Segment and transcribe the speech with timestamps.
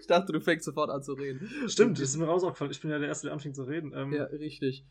[0.00, 1.50] Ich dachte, du fängst sofort an zu reden.
[1.68, 2.72] Stimmt, das ist mir rausgefallen.
[2.72, 3.92] Ich bin ja der Erste, der anfängt zu reden.
[3.94, 4.84] Ähm, ja, richtig.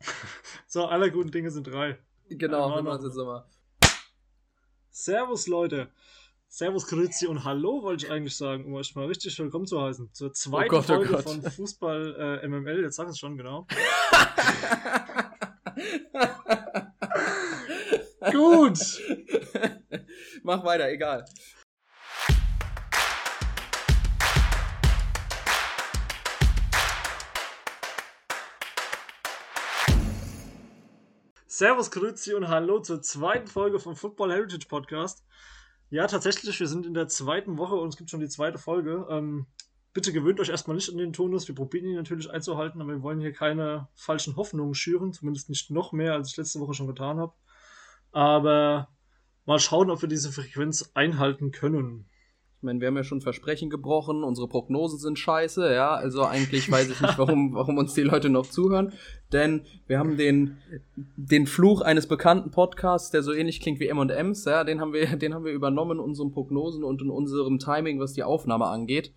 [0.66, 1.98] so, aller guten Dinge sind drei.
[2.28, 3.44] Genau, wenn man es jetzt nochmal.
[4.90, 5.90] Servus, Leute.
[6.48, 10.12] Servus, Grüezi und Hallo wollte ich eigentlich sagen, um euch mal richtig willkommen zu heißen.
[10.12, 12.82] Zur zweiten oh Gott, Folge oh von Fußball äh, MML.
[12.82, 13.68] Jetzt sag ich es schon, genau.
[18.32, 18.78] Gut.
[20.42, 21.24] Mach weiter, egal.
[31.60, 35.26] Servus, Grüezi und Hallo zur zweiten Folge vom Football Heritage Podcast.
[35.90, 39.06] Ja, tatsächlich, wir sind in der zweiten Woche und es gibt schon die zweite Folge.
[39.10, 39.44] Ähm,
[39.92, 41.48] bitte gewöhnt euch erstmal nicht an den Tonus.
[41.48, 45.12] Wir probieren ihn natürlich einzuhalten, aber wir wollen hier keine falschen Hoffnungen schüren.
[45.12, 47.34] Zumindest nicht noch mehr, als ich letzte Woche schon getan habe.
[48.10, 48.88] Aber
[49.44, 52.08] mal schauen, ob wir diese Frequenz einhalten können.
[52.60, 55.94] Ich meine, wir haben ja schon Versprechen gebrochen, unsere Prognosen sind scheiße, ja.
[55.94, 58.92] Also eigentlich weiß ich nicht, warum, warum uns die Leute noch zuhören.
[59.32, 60.58] Denn wir haben den,
[61.16, 65.06] den Fluch eines bekannten Podcasts, der so ähnlich klingt wie M&M's, ja, den haben wir,
[65.16, 69.14] den haben wir übernommen in unseren Prognosen und in unserem Timing, was die Aufnahme angeht.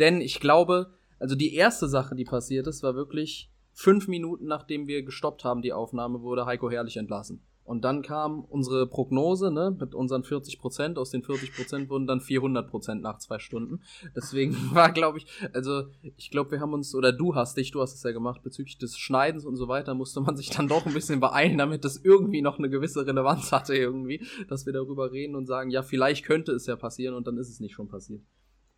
[0.00, 4.88] Denn ich glaube, also die erste Sache, die passiert ist, war wirklich fünf Minuten nachdem
[4.88, 7.42] wir gestoppt haben, die Aufnahme, wurde Heiko Herrlich entlassen.
[7.64, 10.98] Und dann kam unsere Prognose ne, mit unseren 40 Prozent.
[10.98, 13.82] Aus den 40 Prozent wurden dann 400 Prozent nach zwei Stunden.
[14.16, 15.84] Deswegen war, glaube ich, also
[16.16, 18.78] ich glaube, wir haben uns, oder du hast dich, du hast es ja gemacht, bezüglich
[18.78, 21.98] des Schneidens und so weiter, musste man sich dann doch ein bisschen beeilen, damit das
[21.98, 26.24] irgendwie noch eine gewisse Relevanz hatte irgendwie, dass wir darüber reden und sagen, ja, vielleicht
[26.24, 28.22] könnte es ja passieren und dann ist es nicht schon passiert.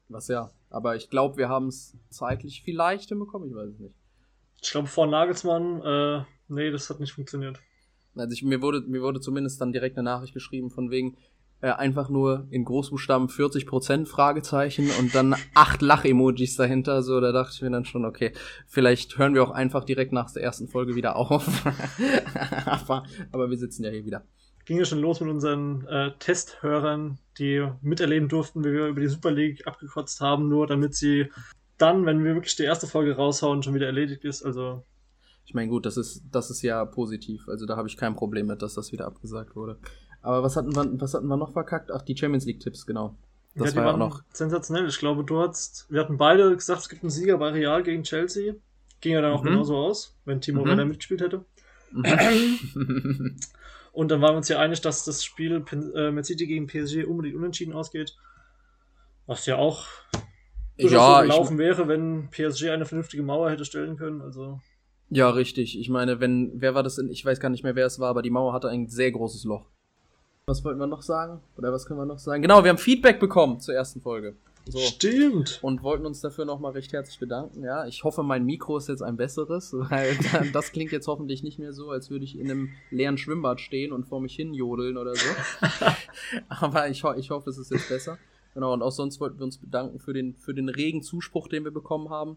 [0.09, 3.95] Was ja, aber ich glaube, wir haben es zeitlich vielleicht hinbekommen, ich weiß es nicht.
[4.63, 7.61] Ich glaube, vor Nagelsmann, äh, nee, das hat nicht funktioniert.
[8.17, 11.17] Also ich, mir wurde, mir wurde zumindest dann direkt eine Nachricht geschrieben von wegen,
[11.65, 17.03] äh, einfach nur in Großbuchstaben 40% Fragezeichen und dann acht Lach-Emojis dahinter.
[17.03, 18.33] So, da dachte ich mir dann schon, okay,
[18.67, 21.65] vielleicht hören wir auch einfach direkt nach der ersten Folge wieder auf.
[22.67, 24.25] aber, aber wir sitzen ja hier wieder.
[24.67, 29.09] Ging ja schon los mit unseren äh, Testhörern, die miterleben durften, wie wir über die
[29.09, 31.31] Super League abgekotzt haben, nur damit sie
[31.79, 34.43] dann, wenn wir wirklich die erste Folge raushauen, schon wieder erledigt ist.
[34.45, 34.85] Also
[35.45, 37.49] ich meine, gut, das ist, das ist ja positiv.
[37.49, 39.79] Also da habe ich kein Problem mit, dass das wieder abgesagt wurde.
[40.23, 41.91] Aber was hatten wir, was hatten wir noch verkackt?
[41.93, 43.17] Ach, die Champions League-Tipps, genau.
[43.55, 44.23] Das ja, war ja auch noch.
[44.33, 44.89] Sensationell.
[44.89, 48.03] Ich glaube, du hast, wir hatten beide gesagt, es gibt einen Sieger bei Real gegen
[48.03, 48.55] Chelsea.
[49.01, 49.49] Ging ja dann auch mhm.
[49.49, 50.69] genauso aus, wenn Timo mhm.
[50.69, 51.45] Werner mitgespielt hätte.
[51.93, 53.37] Mhm.
[53.93, 57.05] Und dann waren wir uns ja einig, dass das Spiel äh, Man City gegen PSG
[57.05, 58.17] unbedingt unentschieden ausgeht.
[59.27, 59.87] Was ja auch
[60.77, 64.21] ja, so gelaufen wäre, wenn PSG eine vernünftige Mauer hätte stellen können.
[64.21, 64.61] Also
[65.11, 65.79] ja, richtig.
[65.79, 68.11] Ich meine, wenn, wer war das in, ich weiß gar nicht mehr, wer es war,
[68.11, 69.67] aber die Mauer hatte ein sehr großes Loch.
[70.47, 71.41] Was wollten wir noch sagen?
[71.57, 72.43] Oder was können wir noch sagen?
[72.43, 74.35] Genau, wir haben Feedback bekommen zur ersten Folge.
[74.67, 74.79] So.
[74.79, 75.59] Stimmt.
[75.63, 77.65] Und wollten uns dafür nochmal recht herzlich bedanken.
[77.65, 80.17] Ja, ich hoffe, mein Mikro ist jetzt ein besseres, weil
[80.53, 83.93] das klingt jetzt hoffentlich nicht mehr so, als würde ich in einem leeren Schwimmbad stehen
[83.93, 85.29] und vor mich hin jodeln oder so.
[86.49, 88.19] Aber ich, ich hoffe, es ist jetzt besser.
[88.55, 91.65] Genau, und auch sonst wollten wir uns bedanken für den, für den regen Zuspruch, den
[91.65, 92.37] wir bekommen haben.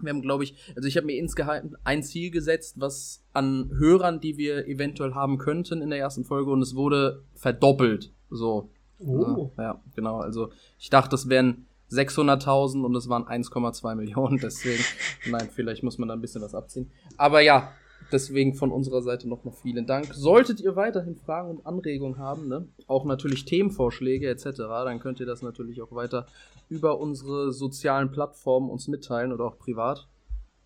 [0.00, 4.20] Wir haben, glaube ich, also ich habe mir insgeheim ein Ziel gesetzt, was an Hörern,
[4.20, 8.12] die wir eventuell haben könnten in der ersten Folge und es wurde verdoppelt.
[8.30, 8.70] So.
[8.98, 9.50] Oh.
[9.58, 10.18] Ja, genau.
[10.18, 14.38] Also ich dachte, das wären 600.000 und es waren 1,2 Millionen.
[14.38, 14.82] Deswegen,
[15.30, 16.90] nein, vielleicht muss man da ein bisschen was abziehen.
[17.16, 17.72] Aber ja,
[18.12, 20.12] Deswegen von unserer Seite nochmal vielen Dank.
[20.14, 22.68] Solltet ihr weiterhin Fragen und Anregungen haben, ne?
[22.86, 26.26] auch natürlich Themenvorschläge etc., dann könnt ihr das natürlich auch weiter
[26.68, 30.06] über unsere sozialen Plattformen uns mitteilen oder auch privat.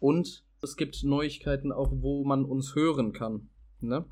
[0.01, 3.49] Und es gibt Neuigkeiten auch, wo man uns hören kann.
[3.81, 4.05] Ne?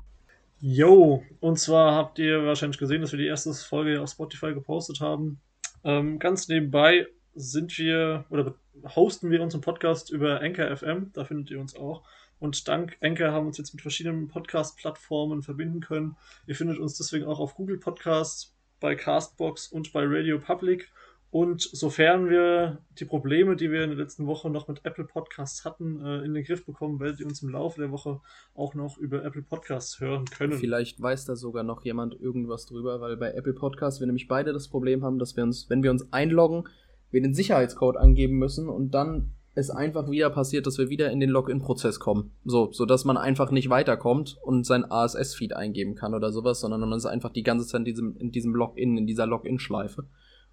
[0.59, 5.01] Jo, und zwar habt ihr wahrscheinlich gesehen, dass wir die erste Folge auf Spotify gepostet
[5.01, 5.39] haben.
[5.83, 7.05] Ähm, ganz nebenbei
[7.35, 8.55] sind wir oder
[8.95, 12.03] hosten wir unseren Podcast über Anchor FM, da findet ihr uns auch.
[12.39, 16.15] Und dank Anchor haben wir uns jetzt mit verschiedenen Podcast-Plattformen verbinden können.
[16.45, 20.91] Ihr findet uns deswegen auch auf Google Podcasts, bei Castbox und bei Radio Public.
[21.29, 25.65] Und sofern wir die Probleme, die wir in der letzten Woche noch mit Apple Podcasts
[25.65, 28.21] hatten, äh, in den Griff bekommen, werdet ihr uns im Laufe der Woche
[28.55, 30.53] auch noch über Apple Podcasts hören können.
[30.53, 34.53] Vielleicht weiß da sogar noch jemand irgendwas drüber, weil bei Apple Podcasts wir nämlich beide
[34.53, 36.69] das Problem haben, dass wir uns, wenn wir uns einloggen,
[37.11, 41.19] wir den Sicherheitscode angeben müssen und dann es einfach wieder passiert, dass wir wieder in
[41.19, 42.31] den Login-Prozess kommen.
[42.45, 46.81] So, so dass man einfach nicht weiterkommt und sein ASS-Feed eingeben kann oder sowas, sondern
[46.81, 50.05] man ist einfach die ganze Zeit in diesem, in diesem Login, in dieser Login-Schleife.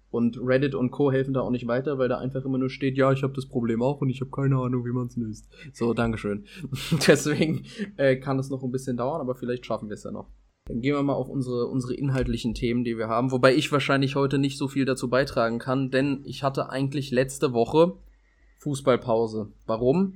[0.09, 1.11] Und Reddit und Co.
[1.11, 3.47] helfen da auch nicht weiter, weil da einfach immer nur steht, ja, ich habe das
[3.47, 5.49] Problem auch und ich habe keine Ahnung, wie man es löst.
[5.73, 6.45] So, Dankeschön.
[7.07, 7.65] Deswegen
[7.97, 10.31] äh, kann es noch ein bisschen dauern, aber vielleicht schaffen wir es ja noch.
[10.67, 13.31] Dann gehen wir mal auf unsere, unsere inhaltlichen Themen, die wir haben.
[13.31, 17.53] Wobei ich wahrscheinlich heute nicht so viel dazu beitragen kann, denn ich hatte eigentlich letzte
[17.53, 17.99] Woche
[18.65, 19.51] Fußballpause.
[19.67, 20.15] Warum?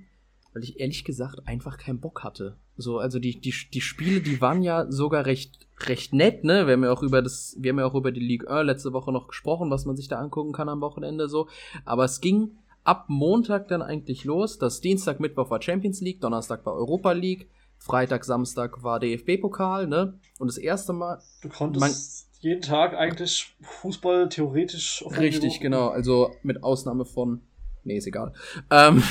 [0.54, 2.58] Weil ich ehrlich gesagt einfach keinen Bock hatte.
[2.78, 6.66] So, also die, die, die Spiele, die waren ja sogar recht, recht nett, ne?
[6.66, 8.92] Wir haben ja auch über das, wir haben ja auch über die Ligue 1 letzte
[8.92, 11.48] Woche noch gesprochen, was man sich da angucken kann am Wochenende so.
[11.86, 14.58] Aber es ging ab Montag dann eigentlich los.
[14.58, 20.20] Das Dienstag, Mittwoch war Champions League, Donnerstag war Europa League, Freitag, Samstag war DFB-Pokal, ne?
[20.40, 21.22] Und das erste Mal.
[21.44, 25.90] Du konntest jeden Tag eigentlich Fußball theoretisch auf Richtig, genau.
[25.90, 27.42] Also mit Ausnahme von.
[27.90, 28.34] Nee, ist egal.
[28.70, 29.02] Ähm,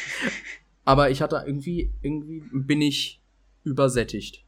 [0.86, 3.20] aber ich hatte irgendwie, irgendwie bin ich
[3.64, 4.46] übersättigt.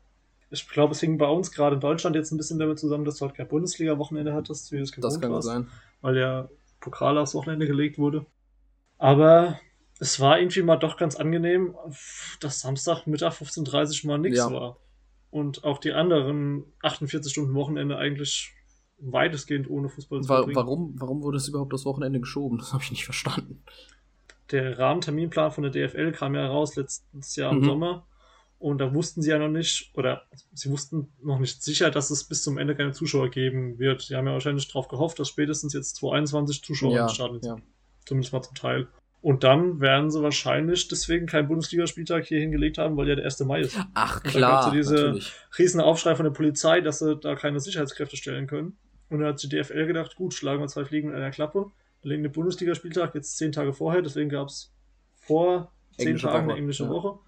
[0.48, 3.16] Ich glaube, es hing bei uns gerade in Deutschland jetzt ein bisschen damit zusammen, dass
[3.16, 5.68] du halt kein Bundesliga-Wochenende hattest, wie du es gewohnt Das kann warst, sein.
[6.00, 6.48] Weil der
[6.80, 8.24] Pokal aufs Wochenende gelegt wurde.
[8.96, 9.60] Aber
[9.98, 11.74] es war irgendwie mal doch ganz angenehm,
[12.40, 14.50] dass Samstagmittag 15.30 Uhr mal nichts ja.
[14.50, 14.78] war.
[15.30, 18.54] Und auch die anderen 48 Stunden Wochenende eigentlich
[19.00, 22.58] weitestgehend ohne Fußball zu war, Warum, warum wurde es überhaupt das Wochenende geschoben?
[22.60, 23.62] Das habe ich nicht verstanden.
[24.50, 27.64] Der Rahmenterminplan von der DFL kam ja raus letztes Jahr im mhm.
[27.64, 28.06] Sommer.
[28.58, 32.24] Und da wussten sie ja noch nicht, oder sie wussten noch nicht sicher, dass es
[32.24, 34.02] bis zum Ende keine Zuschauer geben wird.
[34.02, 37.40] Sie haben ja wahrscheinlich darauf gehofft, dass spätestens jetzt 2021 Zuschauer ja, starten.
[37.42, 37.56] Ja.
[38.04, 38.88] Zumindest mal zum Teil.
[39.22, 43.40] Und dann werden sie wahrscheinlich deswegen keinen Bundesligaspieltag hier hingelegt haben, weil ja der 1.
[43.40, 43.78] Mai ist.
[43.94, 44.66] Ach klar.
[44.66, 45.32] Da diese natürlich.
[45.58, 48.76] riesen Aufschrei von der Polizei, dass sie da keine Sicherheitskräfte stellen können.
[49.10, 51.70] Und dann hat die DFL gedacht, gut, schlagen wir zwei Fliegen in einer Klappe.
[52.02, 54.72] Wir legen den Bundesligaspieltag jetzt zehn Tage vorher, deswegen gab es
[55.14, 56.52] vor zehn englische Tagen Woche.
[56.52, 56.90] eine englische ja.
[56.90, 57.18] Woche.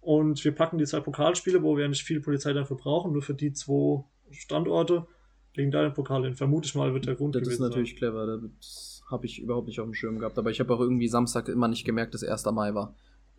[0.00, 3.22] Und wir packen die zwei Pokalspiele, wo wir ja nicht viel Polizei dafür brauchen, nur
[3.22, 5.06] für die zwei Standorte,
[5.54, 6.34] legen da den Pokal hin.
[6.34, 7.98] Vermute ich mal, wird der Grund Das ist natürlich sein.
[7.98, 8.40] clever.
[8.58, 10.38] Das habe ich überhaupt nicht auf dem Schirm gehabt.
[10.38, 12.46] Aber ich habe auch irgendwie Samstag immer nicht gemerkt, dass 1.
[12.46, 12.94] Mai war.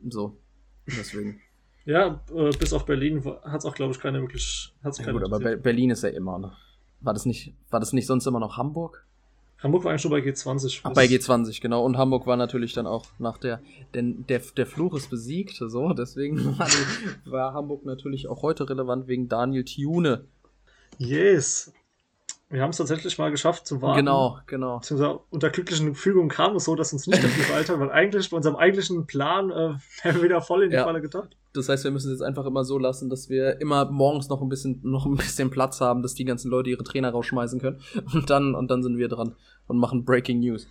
[0.08, 0.38] So.
[0.86, 1.42] Deswegen.
[1.86, 4.74] ja, äh, bis auf Berlin hat es auch, glaube ich, keine wirklich.
[4.84, 6.52] Hat's ja, keine gut, aber Be Berlin ist ja immer, ne?
[7.02, 9.06] War das, nicht, war das nicht sonst immer noch Hamburg?
[9.62, 10.82] Hamburg war eigentlich schon bei G20.
[10.84, 11.86] Ach, bei G20, genau.
[11.86, 13.60] Und Hamburg war natürlich dann auch nach der,
[13.94, 16.68] denn der, der Fluch ist besiegt, so, deswegen war,
[17.26, 20.26] war Hamburg natürlich auch heute relevant wegen Daniel Thune.
[20.98, 21.72] Yes.
[22.52, 24.00] Wir haben es tatsächlich mal geschafft zu warten.
[24.00, 24.80] Genau, genau.
[24.80, 28.36] Beziehungsweise unter glücklichen Fügungen kam es so, dass uns nicht dafür weiter, weil eigentlich bei
[28.36, 29.54] unserem eigentlichen Plan äh,
[30.04, 30.84] wären wir wieder voll in die ja.
[30.84, 31.38] Falle gedacht.
[31.54, 34.42] Das heißt, wir müssen es jetzt einfach immer so lassen, dass wir immer morgens noch
[34.42, 37.80] ein bisschen, noch ein bisschen Platz haben, dass die ganzen Leute ihre Trainer rausschmeißen können.
[38.14, 39.36] Und dann, und dann sind wir dran
[39.68, 40.68] und machen Breaking News.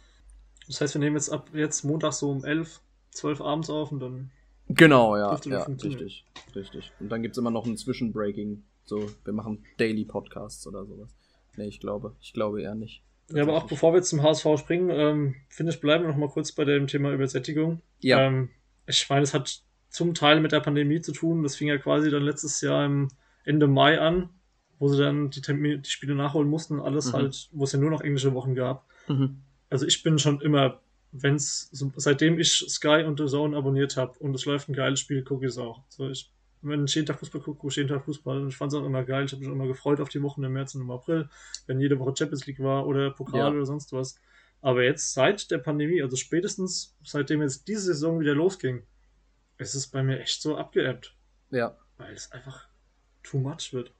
[0.66, 2.80] Das heißt, wir nehmen jetzt ab jetzt Montag so um 11,
[3.12, 4.30] 12 abends auf und dann.
[4.68, 5.34] Genau, ja.
[5.44, 6.24] ja richtig,
[6.54, 6.92] richtig.
[7.00, 8.62] Und dann gibt es immer noch ein Zwischenbreaking.
[8.84, 11.10] So, wir machen Daily Podcasts oder sowas.
[11.56, 12.16] Nee, ich glaube.
[12.20, 13.02] Ich glaube eher nicht.
[13.32, 16.28] Ja, aber auch bevor wir zum HSV springen, ähm, finde ich, bleiben wir noch mal
[16.28, 17.80] kurz bei dem Thema Übersättigung.
[18.00, 18.26] Ja.
[18.26, 18.50] Ähm,
[18.86, 21.42] ich meine, es hat zum Teil mit der Pandemie zu tun.
[21.42, 23.08] Das fing ja quasi dann letztes Jahr im
[23.44, 24.30] Ende Mai an,
[24.78, 27.16] wo sie dann die, Termine, die Spiele nachholen mussten und alles mhm.
[27.16, 28.86] halt, wo es ja nur noch englische Wochen gab.
[29.08, 29.42] Mhm.
[29.68, 30.80] Also ich bin schon immer,
[31.12, 35.00] wenn es, seitdem ich Sky und The Zone abonniert habe und es läuft ein geiles
[35.00, 35.82] Spiel, gucke ich es auch.
[35.88, 38.42] So, ich wenn ich jeden Tag Fußball gucke, gucke ich jeden Tag Fußball.
[38.42, 39.24] Und ich fand es auch immer geil.
[39.24, 41.28] Ich habe mich immer gefreut auf die Wochen im März und im April,
[41.66, 43.50] wenn jede Woche Champions League war oder Pokal ja.
[43.50, 44.20] oder sonst was.
[44.60, 48.82] Aber jetzt seit der Pandemie, also spätestens seitdem jetzt diese Saison wieder losging,
[49.58, 51.16] ist es bei mir echt so abgeebbt.
[51.50, 51.76] Ja.
[51.96, 52.68] Weil es einfach
[53.22, 53.94] too much wird.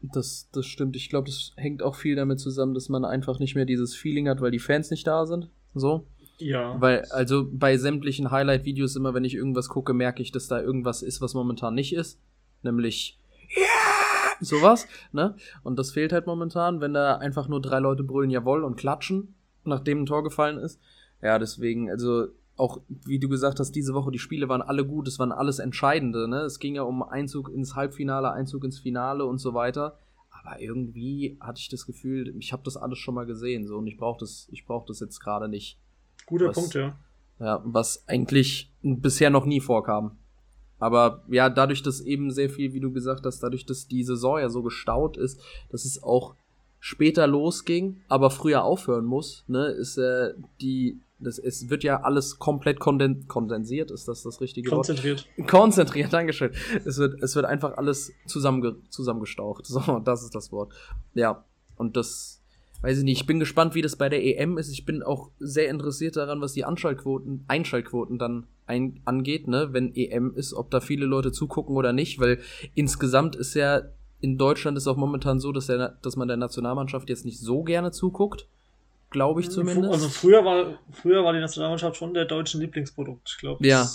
[0.00, 0.94] Das, das stimmt.
[0.94, 4.28] Ich glaube, das hängt auch viel damit zusammen, dass man einfach nicht mehr dieses Feeling
[4.28, 5.50] hat, weil die Fans nicht da sind.
[5.74, 6.06] So.
[6.38, 6.80] Ja.
[6.80, 11.02] Weil, also bei sämtlichen Highlight-Videos immer, wenn ich irgendwas gucke, merke ich, dass da irgendwas
[11.02, 12.20] ist, was momentan nicht ist.
[12.62, 13.18] Nämlich,
[13.54, 14.36] ja, yeah!
[14.40, 15.36] sowas, ne?
[15.62, 19.34] Und das fehlt halt momentan, wenn da einfach nur drei Leute brüllen Jawoll und klatschen,
[19.64, 20.80] nachdem ein Tor gefallen ist.
[21.22, 25.06] Ja, deswegen, also auch, wie du gesagt hast, diese Woche, die Spiele waren alle gut,
[25.08, 26.40] es waren alles Entscheidende, ne?
[26.40, 29.98] Es ging ja um Einzug ins Halbfinale, Einzug ins Finale und so weiter.
[30.30, 33.86] Aber irgendwie hatte ich das Gefühl, ich habe das alles schon mal gesehen, so, und
[33.86, 35.78] ich brauche das, ich brauche das jetzt gerade nicht.
[36.28, 36.96] Guter was, Punkt, ja.
[37.40, 40.18] Ja, was eigentlich bisher noch nie vorkam.
[40.78, 44.38] Aber ja, dadurch, dass eben sehr viel, wie du gesagt hast, dadurch, dass die Saison
[44.38, 46.34] ja so gestaut ist, dass es auch
[46.80, 52.38] später losging, aber früher aufhören muss, ne, ist äh, die, das, es wird ja alles
[52.38, 55.18] komplett konden kondensiert, ist das das richtige Konzentriert.
[55.18, 55.26] Wort?
[55.36, 55.50] Konzentriert.
[55.50, 56.52] Konzentriert, Dankeschön.
[56.84, 59.66] Es wird, es wird einfach alles zusammenge zusammengestaucht.
[59.66, 60.72] So, das ist das Wort.
[61.14, 61.44] Ja,
[61.76, 62.37] und das
[62.80, 64.70] weiß ich nicht, ich bin gespannt, wie das bei der EM ist.
[64.70, 69.94] Ich bin auch sehr interessiert daran, was die Anschaltquoten, Einschaltquoten dann ein, angeht, ne, wenn
[69.94, 72.40] EM ist, ob da viele Leute zugucken oder nicht, weil
[72.74, 73.82] insgesamt ist ja
[74.20, 77.62] in Deutschland ist auch momentan so, dass, der, dass man der Nationalmannschaft jetzt nicht so
[77.62, 78.46] gerne zuguckt.
[79.10, 79.90] Glaube ich zumindest.
[79.90, 83.30] Also früher war, früher war die Nationalmannschaft schon der deutschen Lieblingsprodukt.
[83.30, 83.88] Ich glaube, ja.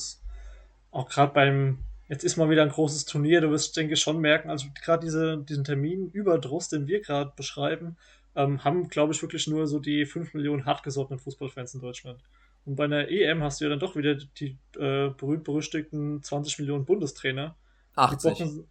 [0.92, 3.42] auch gerade beim jetzt ist mal wieder ein großes Turnier.
[3.42, 7.98] Du wirst, denke ich, schon merken, also gerade diese, diesen Terminüberdruss, den wir gerade beschreiben,
[8.36, 12.22] ähm, haben, glaube ich, wirklich nur so die 5 Millionen hartgesottenen Fußballfans in Deutschland.
[12.66, 16.86] Und bei einer EM hast du ja dann doch wieder die äh, berühmt-berüchtigten 20 Millionen
[16.86, 17.56] Bundestrainer.
[17.96, 18.38] 80.
[18.38, 18.68] Brauchen,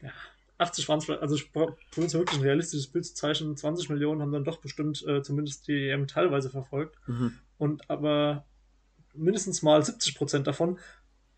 [0.00, 0.10] ja,
[0.58, 3.56] 80 waren es, also ich probiere wirklich ein realistisches Bild zu zeichnen.
[3.56, 6.96] 20 Millionen haben dann doch bestimmt äh, zumindest die EM teilweise verfolgt.
[7.06, 7.38] Mhm.
[7.58, 8.46] Und aber
[9.12, 10.78] mindestens mal 70 Prozent davon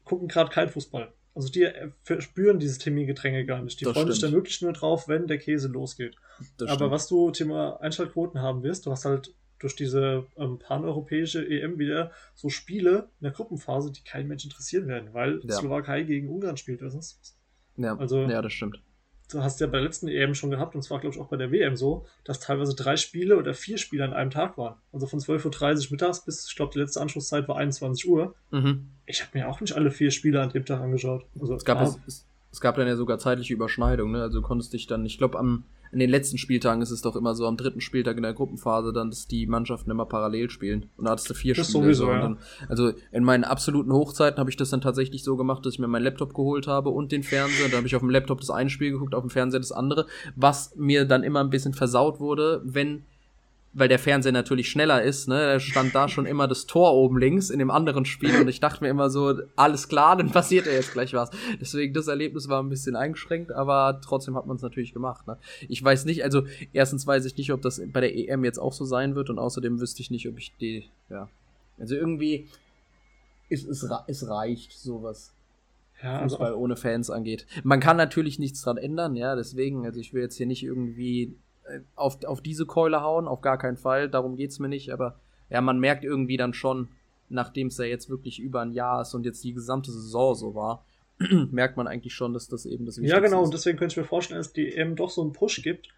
[0.04, 1.12] gucken gerade kein Fußball.
[1.38, 3.80] Also die äh, spüren dieses Termingedränge gar nicht.
[3.80, 4.14] Die das freuen stimmt.
[4.14, 6.16] sich dann wirklich nur drauf, wenn der Käse losgeht.
[6.56, 6.90] Das Aber stimmt.
[6.90, 12.10] was du Thema Einschaltquoten haben wirst, du hast halt durch diese ähm, paneuropäische EM wieder
[12.34, 15.54] so Spiele in der Gruppenphase, die kein Mensch interessieren werden, weil ja.
[15.54, 17.36] Slowakei gegen Ungarn spielt, oder sonst
[17.76, 18.80] Ja, also, ja, das stimmt
[19.30, 21.36] du hast ja bei der letzten EM schon gehabt, und zwar glaube ich auch bei
[21.36, 24.76] der WM so, dass teilweise drei Spiele oder vier Spiele an einem Tag waren.
[24.92, 28.34] Also von 12.30 Uhr mittags bis, ich glaube, die letzte Anschlusszeit war 21 Uhr.
[28.50, 28.88] Mhm.
[29.06, 31.24] Ich habe mir auch nicht alle vier Spiele an dem Tag angeschaut.
[31.38, 34.22] Also, es, gab, es, es, gab dann ja sogar zeitliche Überschneidungen, ne?
[34.22, 37.16] Also du konntest dich dann, ich glaube, am in den letzten Spieltagen ist es doch
[37.16, 40.86] immer so am dritten Spieltag in der Gruppenphase dann, dass die Mannschaften immer parallel spielen.
[40.96, 41.84] Und da hattest du vier das Spiele.
[41.84, 42.10] Sowieso, so.
[42.10, 42.20] ja.
[42.20, 45.78] dann, also in meinen absoluten Hochzeiten habe ich das dann tatsächlich so gemacht, dass ich
[45.78, 47.68] mir meinen Laptop geholt habe und den Fernseher.
[47.68, 50.06] Da habe ich auf dem Laptop das eine Spiel geguckt, auf dem Fernseher das andere,
[50.36, 53.04] was mir dann immer ein bisschen versaut wurde, wenn
[53.74, 57.18] weil der Fernseher natürlich schneller ist, ne, da stand da schon immer das Tor oben
[57.18, 60.66] links in dem anderen Spiel und ich dachte mir immer so, alles klar, dann passiert
[60.66, 61.30] ja jetzt gleich was.
[61.60, 65.26] Deswegen das Erlebnis war ein bisschen eingeschränkt, aber trotzdem hat man es natürlich gemacht.
[65.26, 65.36] Ne.
[65.68, 68.72] Ich weiß nicht, also erstens weiß ich nicht, ob das bei der EM jetzt auch
[68.72, 71.28] so sein wird und außerdem wüsste ich nicht, ob ich die, ja,
[71.78, 72.48] also irgendwie
[73.48, 75.32] ist es, es reicht sowas.
[76.02, 77.46] Ja, also Fußball ohne Fans angeht.
[77.64, 81.34] Man kann natürlich nichts dran ändern, ja, deswegen, also ich will jetzt hier nicht irgendwie
[81.96, 85.18] auf, auf diese Keule hauen, auf gar keinen Fall, darum geht es mir nicht, aber
[85.50, 86.88] ja, man merkt irgendwie dann schon,
[87.28, 90.54] nachdem es ja jetzt wirklich über ein Jahr ist und jetzt die gesamte Saison so
[90.54, 90.84] war,
[91.50, 93.46] merkt man eigentlich schon, dass das eben das Wichtigste Ja, genau, ist.
[93.46, 95.88] und deswegen könnte ich mir vorstellen, dass die eben doch so einen Push gibt,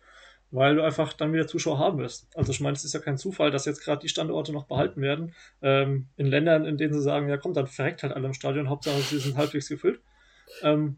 [0.50, 2.26] weil du einfach dann wieder Zuschauer haben wirst.
[2.34, 5.00] Also ich meine, es ist ja kein Zufall, dass jetzt gerade die Standorte noch behalten
[5.00, 5.34] werden.
[5.62, 8.68] Ähm, in Ländern, in denen sie sagen, ja komm, dann verreckt halt alle im Stadion,
[8.68, 10.00] Hauptsache sie sind halbwegs gefüllt.
[10.62, 10.96] Ähm,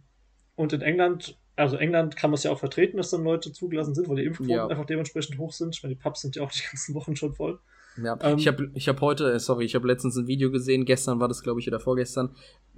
[0.54, 3.94] und in England also England kann man es ja auch vertreten, dass dann Leute zugelassen
[3.94, 4.66] sind, weil die Impfquoten ja.
[4.66, 5.74] einfach dementsprechend hoch sind.
[5.74, 7.58] Ich meine, die Pubs sind ja auch die ganzen Wochen schon voll.
[8.02, 10.86] Ja, ähm, ich habe ich hab heute, äh, sorry, ich habe letztens ein Video gesehen,
[10.86, 12.30] gestern war das, glaube ich, oder vorgestern.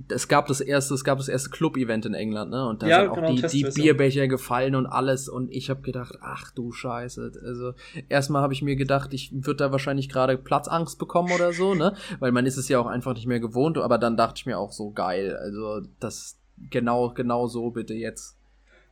[0.08, 2.66] Es gab das erste, es gab das erste Club-Event in England, ne?
[2.66, 5.28] Und da ja, sind auch genau, die, die Bierbecher gefallen und alles.
[5.28, 7.32] Und ich habe gedacht, ach du Scheiße.
[7.44, 7.74] Also
[8.08, 11.94] erstmal habe ich mir gedacht, ich würde da wahrscheinlich gerade Platzangst bekommen oder so, ne?
[12.18, 13.78] Weil man ist es ja auch einfach nicht mehr gewohnt.
[13.78, 15.36] Aber dann dachte ich mir auch so geil.
[15.36, 18.36] Also das genau, genau so bitte jetzt.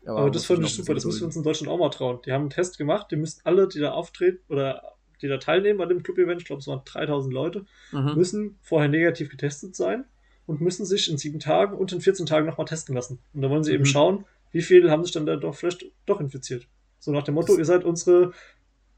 [0.06, 2.20] Aber, aber das fand ich super, das müssen wir uns in Deutschland auch mal trauen.
[2.26, 5.78] Die haben einen Test gemacht, die müssen alle, die da auftreten oder die da teilnehmen
[5.78, 8.14] bei dem Club-Event, ich glaube es waren 3000 Leute, mhm.
[8.16, 10.04] müssen vorher negativ getestet sein
[10.46, 13.20] und müssen sich in sieben Tagen und in 14 Tagen nochmal testen lassen.
[13.32, 13.76] Und da wollen sie mhm.
[13.76, 16.66] eben schauen, wie viele haben sich dann da doch vielleicht doch infiziert.
[16.98, 18.32] So nach dem Motto, ihr seid unsere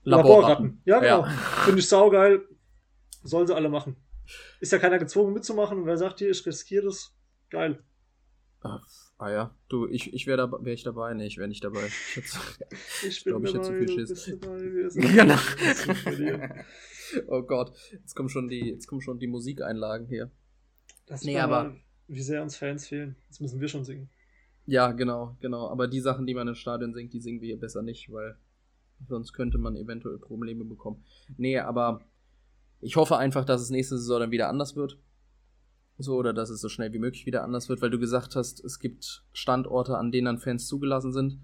[0.02, 0.80] Laborratten.
[0.82, 0.82] Laborratten.
[0.84, 1.26] Ja, genau.
[1.26, 1.28] Ja.
[1.64, 2.42] Finde ich saugeil.
[3.22, 3.96] Sollen sie alle machen.
[4.60, 5.78] Ist ja keiner gezwungen mitzumachen.
[5.78, 7.14] Und wer sagt hier, ich riskiere das,
[7.50, 7.82] geil.
[8.62, 8.82] Ach,
[9.24, 11.14] Ah ja, du, ich, ich wäre da, wär ich dabei?
[11.14, 11.86] Nee, ich wäre nicht dabei.
[11.86, 12.16] Ich,
[13.02, 14.26] ich, ich glaube, ich hätte zu viel Schiss.
[14.94, 15.38] genau.
[17.28, 20.30] oh Gott, jetzt kommen schon die, jetzt kommen schon die Musikeinlagen hier.
[21.06, 21.74] Das nee, aber
[22.06, 23.16] wie sehr uns Fans fehlen.
[23.28, 24.10] Jetzt müssen wir schon singen.
[24.66, 25.70] Ja, genau, genau.
[25.70, 28.36] Aber die Sachen, die man im Stadion singt, die singen wir hier besser nicht, weil
[29.08, 31.02] sonst könnte man eventuell Probleme bekommen.
[31.38, 32.02] Nee, aber
[32.82, 34.98] ich hoffe einfach, dass es nächste Saison dann wieder anders wird.
[35.98, 38.64] So, oder dass es so schnell wie möglich wieder anders wird, weil du gesagt hast,
[38.64, 41.38] es gibt Standorte, an denen dann Fans zugelassen sind.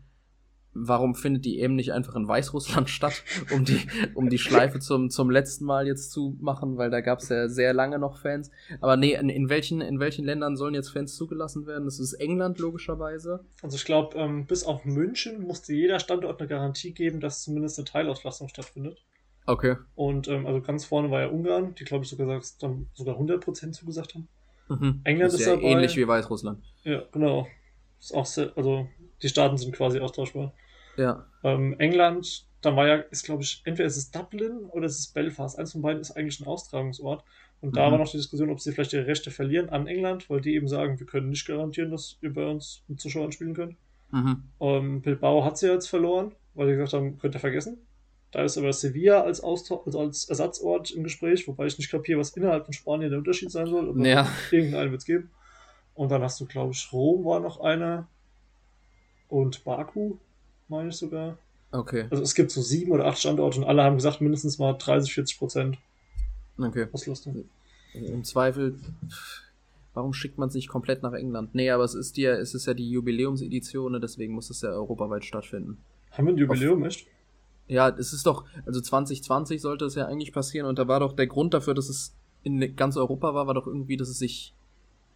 [0.72, 3.80] Warum findet die EM nicht einfach in Weißrussland statt, um die,
[4.14, 7.48] um die Schleife zum, zum letzten Mal jetzt zu machen, weil da gab es ja
[7.48, 8.50] sehr lange noch Fans.
[8.80, 11.84] Aber nee, in, in, welchen, in welchen Ländern sollen jetzt Fans zugelassen werden?
[11.84, 13.44] Das ist England logischerweise.
[13.62, 17.78] Also ich glaube, ähm, bis auf München musste jeder Standort eine Garantie geben, dass zumindest
[17.78, 19.04] eine Teilauslastung stattfindet.
[19.46, 19.76] Okay.
[19.94, 24.14] Und ähm, also ganz vorne war ja Ungarn, die glaube ich sogar, sogar 100% zugesagt
[24.14, 24.28] haben.
[24.70, 25.00] Mhm.
[25.04, 25.68] England ist, ist ja dabei.
[25.68, 26.62] ähnlich wie Weißrussland.
[26.84, 27.46] Ja, genau.
[27.98, 28.88] Ist auch sehr, also
[29.22, 30.54] die Staaten sind quasi austauschbar.
[30.96, 31.26] Ja.
[31.42, 35.06] Ähm, England, da war ja, ist glaube ich, entweder ist es Dublin oder ist es
[35.06, 35.58] ist Belfast.
[35.58, 37.24] Eins von beiden ist eigentlich ein Austragungsort.
[37.60, 37.92] Und da mhm.
[37.92, 40.68] war noch die Diskussion, ob sie vielleicht ihre Rechte verlieren an England, weil die eben
[40.68, 43.76] sagen, wir können nicht garantieren, dass ihr bei uns mit Zuschauern spielen könnt.
[44.12, 44.44] Mhm.
[44.60, 47.78] Ähm, Bilbao hat sie jetzt verloren, weil sie gesagt haben, könnt ihr vergessen.
[48.32, 52.30] Da ist aber Sevilla als, also als Ersatzort im Gespräch, wobei ich nicht kapiere, was
[52.36, 53.88] innerhalb von Spanien der Unterschied sein soll.
[53.88, 54.28] Aber ja.
[54.50, 55.30] irgendeinen wird es geben.
[55.94, 58.06] Und dann hast du, glaube ich, Rom war noch einer.
[59.28, 60.16] Und Baku,
[60.68, 61.38] meine ich sogar.
[61.72, 62.06] Okay.
[62.10, 65.12] Also es gibt so sieben oder acht Standorte und alle haben gesagt, mindestens mal 30,
[65.12, 65.78] 40 Prozent
[66.58, 66.86] okay.
[66.92, 67.44] Auslastung.
[67.94, 68.76] Im Zweifel
[69.94, 71.54] warum schickt man es nicht komplett nach England?
[71.54, 75.24] Nee, aber es ist ja, es ist ja die Jubiläumsedition, deswegen muss es ja europaweit
[75.24, 75.78] stattfinden.
[76.12, 77.06] Haben wir ein Jubiläum, Auf, echt?
[77.70, 81.12] Ja, es ist doch, also 2020 sollte es ja eigentlich passieren und da war doch
[81.12, 84.54] der Grund dafür, dass es in ganz Europa war, war doch irgendwie, dass es sich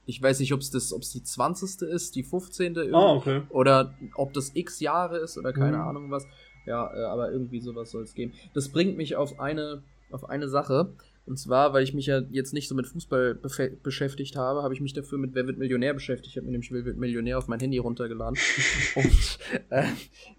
[0.07, 1.83] ich weiß nicht, ob es das, ob es die 20.
[1.89, 2.77] ist, die 15.
[2.95, 3.43] Ah, okay.
[3.49, 5.83] oder ob das x Jahre ist oder keine mhm.
[5.83, 6.27] Ahnung was.
[6.67, 8.33] Ja, äh, aber irgendwie sowas soll es geben.
[8.55, 10.93] Das bringt mich auf eine, auf eine Sache.
[11.27, 13.35] Und zwar, weil ich mich ja jetzt nicht so mit Fußball
[13.83, 16.33] beschäftigt habe, habe ich mich dafür mit Wer wird Millionär beschäftigt.
[16.33, 18.39] Ich habe mir nämlich Wer wird Millionär auf mein Handy runtergeladen.
[18.95, 19.39] Und
[19.71, 19.87] äh,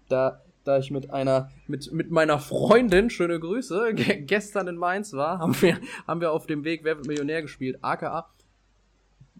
[0.08, 5.38] da, da ich mit einer, mit, mit meiner Freundin, schöne Grüße, gestern in Mainz war,
[5.38, 7.78] haben wir, haben wir auf dem Weg Wer wird Millionär gespielt.
[7.82, 8.30] AKA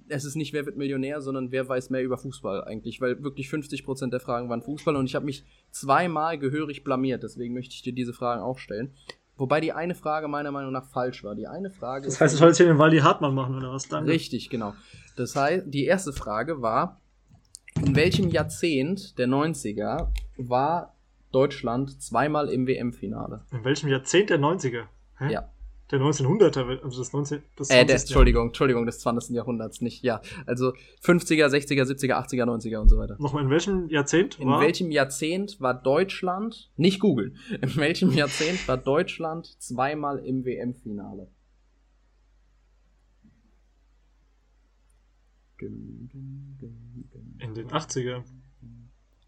[0.09, 3.49] es ist nicht wer wird Millionär, sondern wer weiß mehr über Fußball eigentlich, weil wirklich
[3.49, 7.83] 50% der Fragen waren Fußball und ich habe mich zweimal gehörig blamiert, deswegen möchte ich
[7.83, 8.92] dir diese Fragen auch stellen.
[9.37, 11.35] Wobei die eine Frage meiner Meinung nach falsch war.
[11.35, 12.06] Die eine Frage.
[12.06, 14.06] Das heißt, du sollst hier den Waldi Hartmann machen, oder was dann?
[14.06, 14.73] Richtig, genau.
[15.16, 17.02] Das heißt, die erste Frage war,
[17.85, 20.95] in welchem Jahrzehnt der 90er war
[21.37, 23.45] Deutschland zweimal im WM-Finale?
[23.52, 24.85] In welchem Jahrzehnt der 90er?
[25.19, 25.31] Hä?
[25.31, 25.52] Ja.
[25.90, 27.43] Der 1900er, also das 19.
[27.57, 29.37] Das äh, der, Entschuldigung, Entschuldigung, des 20.
[29.37, 30.23] Jahrhunderts, nicht, ja.
[30.47, 30.73] Also
[31.05, 33.16] 50er, 60er, 70er, 80er, 90er und so weiter.
[33.21, 34.61] Nochmal, in welchem Jahrzehnt war?
[34.61, 41.31] In welchem Jahrzehnt war Deutschland, nicht googeln, in welchem Jahrzehnt war Deutschland zweimal im WM-Finale?
[45.59, 46.09] In
[47.55, 48.25] den 80er.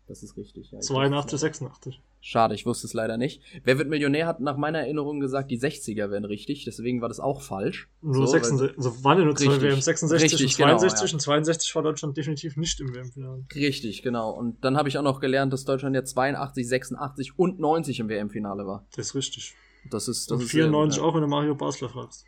[0.09, 0.81] Das ist richtig, ja.
[0.81, 2.03] 82, 86.
[2.21, 3.43] Schade, ich wusste es leider nicht.
[3.63, 7.21] Wer wird Millionär hat nach meiner Erinnerung gesagt, die 60er wären richtig, deswegen war das
[7.21, 7.91] auch falsch.
[8.01, 11.15] Nur so, 66, also waren ja nur zwei WM, 66 richtig, und 62 genau, ja.
[11.15, 13.45] und 62 war Deutschland definitiv nicht im WM-Finale.
[13.55, 14.31] Richtig, genau.
[14.31, 18.09] Und dann habe ich auch noch gelernt, dass Deutschland ja 82, 86 und 90 im
[18.09, 18.87] WM-Finale war.
[18.97, 19.55] Das ist richtig.
[19.91, 22.25] Das ist, das und ist 94 äh, auch, wenn du Mario Basler fragst.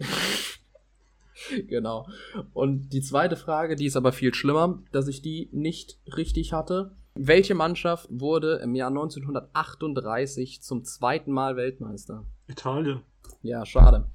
[1.68, 2.08] genau.
[2.52, 6.96] Und die zweite Frage, die ist aber viel schlimmer, dass ich die nicht richtig hatte.
[7.22, 12.24] Welche Mannschaft wurde im Jahr 1938 zum zweiten Mal Weltmeister?
[12.46, 13.02] Italien.
[13.42, 14.06] Ja, schade.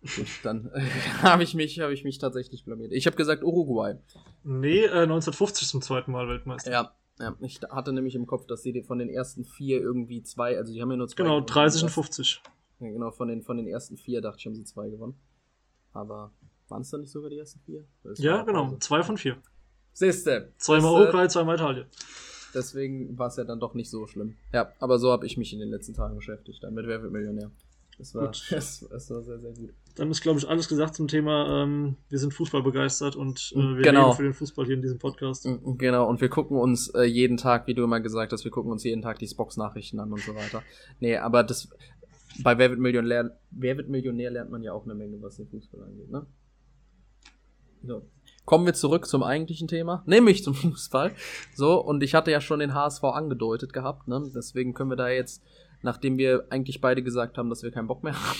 [0.00, 0.80] Gut, dann äh,
[1.22, 2.92] habe ich, mich, hab ich mich tatsächlich blamiert.
[2.92, 3.96] Ich habe gesagt Uruguay.
[4.44, 6.70] Nee, äh, 1950 zum zweiten Mal Weltmeister.
[6.70, 10.56] Ja, ja, ich hatte nämlich im Kopf, dass sie von den ersten vier irgendwie zwei,
[10.56, 11.22] also die haben ja nur zwei.
[11.22, 12.42] Genau, 30 und 50.
[12.80, 15.20] Ja, genau, von den, von den ersten vier dachte ich, haben sie zwei gewonnen.
[15.92, 16.32] Aber
[16.68, 17.84] waren es dann nicht sogar die ersten vier?
[18.14, 19.36] Ja, genau, zwei von vier.
[19.92, 20.54] Siehste.
[20.56, 21.86] Zweimal Uruguay, zweimal Italien.
[22.54, 24.36] Deswegen war es ja dann doch nicht so schlimm.
[24.52, 26.62] Ja, aber so habe ich mich in den letzten Tagen beschäftigt.
[26.62, 27.50] Dann mit Wer wird Millionär.
[27.98, 28.48] Das war, das,
[28.90, 29.70] das, war sehr, sehr gut.
[29.94, 33.76] Dann ist, glaube ich, alles gesagt zum Thema, ähm, wir sind Fußball begeistert und äh,
[33.76, 34.06] wir genau.
[34.06, 35.48] leben für den Fußball hier in diesem Podcast.
[35.78, 38.72] Genau, und wir gucken uns äh, jeden Tag, wie du immer gesagt hast, wir gucken
[38.72, 40.62] uns jeden Tag die Spox-Nachrichten an und so weiter.
[40.98, 41.68] Nee, aber das
[42.42, 45.46] bei Wer wird Millionär, Wer wird Millionär lernt man ja auch eine Menge, was den
[45.46, 46.26] Fußball angeht, ne?
[47.86, 48.02] So.
[48.44, 51.12] Kommen wir zurück zum eigentlichen Thema, nämlich zum Fußball.
[51.54, 54.22] So, und ich hatte ja schon den HSV angedeutet gehabt, ne?
[54.34, 55.42] Deswegen können wir da jetzt,
[55.82, 58.38] nachdem wir eigentlich beide gesagt haben, dass wir keinen Bock mehr haben,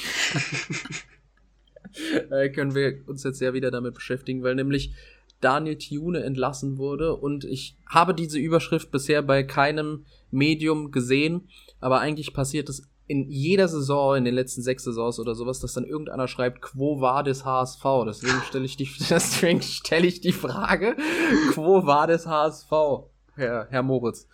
[2.30, 4.94] äh, können wir uns jetzt ja wieder damit beschäftigen, weil nämlich
[5.40, 11.48] Daniel Thiune entlassen wurde und ich habe diese Überschrift bisher bei keinem Medium gesehen,
[11.80, 15.74] aber eigentlich passiert es in jeder Saison, in den letzten sechs Saisons oder sowas, dass
[15.74, 17.82] dann irgendeiner schreibt, quo war des HSV?
[18.06, 20.96] Deswegen stelle ich die, deswegen stelle ich die Frage,
[21.52, 22.70] quo war des HSV,
[23.34, 24.26] Herr, Herr Moritz?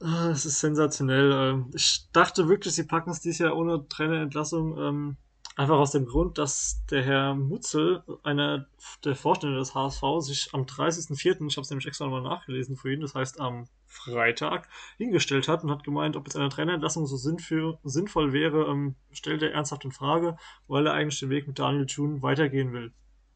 [0.00, 1.32] Ah, es ist sensationell.
[1.32, 5.16] Ähm, ich dachte wirklich, sie packen es dieses Jahr ohne Trainerentlassung.
[5.54, 8.66] Einfach aus dem Grund, dass der Herr Mutzel, einer
[9.04, 12.92] der Vorstände des HSV, sich am 30.04., ich habe es nämlich extra nochmal nachgelesen für
[12.92, 17.16] ihn, das heißt am Freitag hingestellt hat und hat gemeint, ob jetzt eine Trainerentlassung so
[17.16, 20.38] sinnvoll wäre, ähm, stellt er ernsthaft in Frage,
[20.68, 22.92] weil er eigentlich den Weg mit Daniel Thune weitergehen will.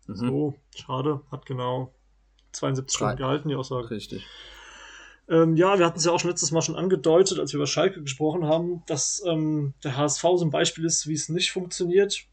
[0.06, 0.14] Mhm.
[0.14, 1.94] So, schade, hat genau
[2.52, 3.90] 72 Stunden gehalten, die Aussage.
[3.90, 4.26] Richtig.
[5.28, 7.66] Ähm, ja, wir hatten es ja auch schon letztes Mal schon angedeutet, als wir über
[7.66, 12.26] Schalke gesprochen haben, dass ähm, der HSV so ein Beispiel ist, wie es nicht funktioniert.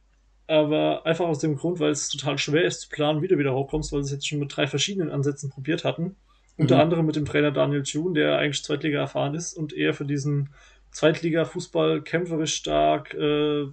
[0.45, 3.55] Aber einfach aus dem Grund, weil es total schwer ist zu planen, wie du wieder
[3.55, 6.17] hochkommst, weil sie es jetzt schon mit drei verschiedenen Ansätzen probiert hatten.
[6.57, 6.81] Unter mhm.
[6.81, 10.49] anderem mit dem Trainer Daniel Thune, der eigentlich Zweitliga erfahren ist und eher für diesen
[10.91, 13.65] Zweitliga-Fußball kämpferisch stark, äh,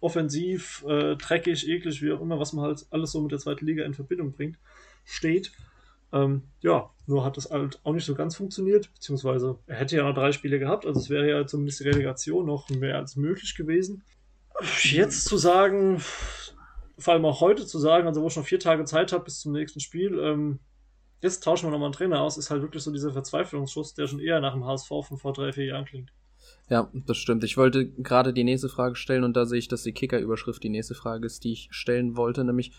[0.00, 3.66] offensiv, äh, dreckig, eklig, wie auch immer, was man halt alles so mit der zweiten
[3.66, 4.58] Liga in Verbindung bringt,
[5.04, 5.52] steht.
[6.12, 10.04] Ähm, ja, nur hat das halt auch nicht so ganz funktioniert, beziehungsweise er hätte ja
[10.04, 13.54] noch drei Spiele gehabt, also es wäre ja zumindest die Relegation noch mehr als möglich
[13.54, 14.02] gewesen.
[14.82, 16.00] Jetzt zu sagen,
[16.98, 19.40] vor allem auch heute zu sagen, also wo ich noch vier Tage Zeit habe bis
[19.40, 20.60] zum nächsten Spiel, ähm,
[21.20, 24.20] jetzt tauschen wir nochmal einen Trainer aus, ist halt wirklich so dieser Verzweiflungsschuss, der schon
[24.20, 26.12] eher nach dem HSV von vor drei, vier Jahren klingt.
[26.68, 27.42] Ja, das stimmt.
[27.44, 30.68] Ich wollte gerade die nächste Frage stellen und da sehe ich, dass die Kicker-Überschrift die
[30.68, 32.72] nächste Frage ist, die ich stellen wollte, nämlich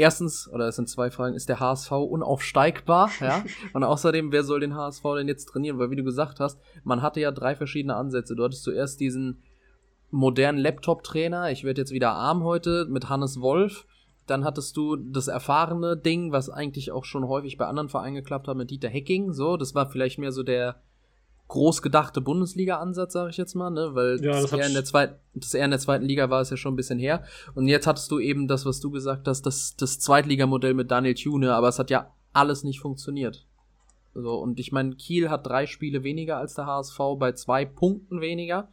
[0.00, 3.10] erstens, oder es sind zwei Fragen, ist der HSV unaufsteigbar?
[3.20, 3.44] Ja.
[3.74, 5.78] Und außerdem, wer soll den HSV denn jetzt trainieren?
[5.78, 8.34] Weil, wie du gesagt hast, man hatte ja drei verschiedene Ansätze.
[8.34, 9.42] Du hattest zuerst diesen
[10.10, 13.86] modernen Laptop-Trainer, ich werde jetzt wieder arm heute, mit Hannes Wolf.
[14.26, 18.48] Dann hattest du das erfahrene Ding, was eigentlich auch schon häufig bei anderen Vereinen geklappt
[18.48, 19.32] hat, mit Dieter Hecking.
[19.32, 20.80] So, das war vielleicht mehr so der
[21.50, 23.90] groß gedachte Bundesliga-Ansatz, sage ich jetzt mal, ne?
[23.92, 26.40] Weil ja, das, das, eher in der zweiten, das eher in der zweiten Liga war
[26.40, 27.24] es ja schon ein bisschen her.
[27.54, 31.14] Und jetzt hattest du eben das, was du gesagt hast, das, das Zweitligamodell mit Daniel
[31.14, 33.46] Thune, aber es hat ja alles nicht funktioniert.
[34.14, 38.20] So, und ich meine, Kiel hat drei Spiele weniger als der HSV bei zwei Punkten
[38.20, 38.68] weniger.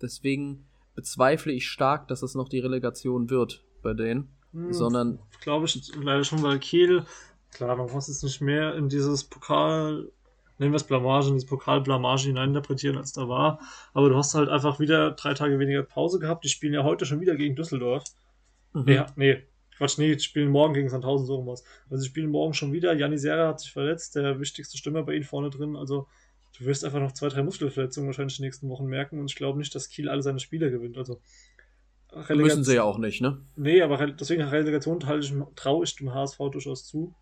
[0.00, 4.28] Deswegen bezweifle ich stark, dass es noch die Relegation wird bei denen.
[4.52, 5.18] Hm, sondern.
[5.40, 7.04] Glaube ich leider schon, weil Kiel,
[7.50, 10.10] klar, man muss jetzt nicht mehr in dieses Pokal,
[10.60, 13.60] nennen wir es Blamage, in dieses Pokal-Blamage hineininterpretieren, als da war.
[13.94, 16.44] Aber du hast halt einfach wieder drei Tage weniger Pause gehabt.
[16.44, 18.04] Die spielen ja heute schon wieder gegen Düsseldorf.
[18.74, 18.84] Mhm.
[18.84, 19.42] Nee, nee,
[19.78, 21.64] Quatsch, nee, die spielen morgen gegen Sandhausen so was.
[21.88, 22.92] Also sie spielen morgen schon wieder.
[22.92, 25.74] Janni Serra hat sich verletzt, der wichtigste Stürmer bei ihnen vorne drin.
[25.76, 26.06] Also
[26.58, 29.58] du wirst einfach noch zwei, drei Muskelverletzungen wahrscheinlich die nächsten Wochen merken und ich glaube
[29.58, 30.98] nicht, dass Kiel alle seine Spieler gewinnt.
[30.98, 31.22] Also
[32.12, 33.40] Relegation, Müssen sie ja auch nicht, ne?
[33.56, 37.14] Nee, aber deswegen Relegation traue ich dem HSV durchaus zu.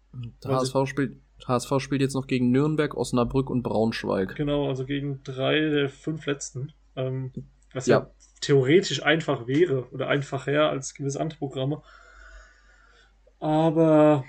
[0.42, 4.34] Der HSV spielt, HSV spielt jetzt noch gegen Nürnberg, Osnabrück und Braunschweig.
[4.34, 6.72] Genau, also gegen drei der fünf letzten.
[6.96, 7.32] Ähm,
[7.72, 7.98] was ja.
[7.98, 8.10] ja.
[8.40, 11.82] theoretisch einfach wäre oder einfacher als gewisse andere Programme.
[13.40, 14.24] Aber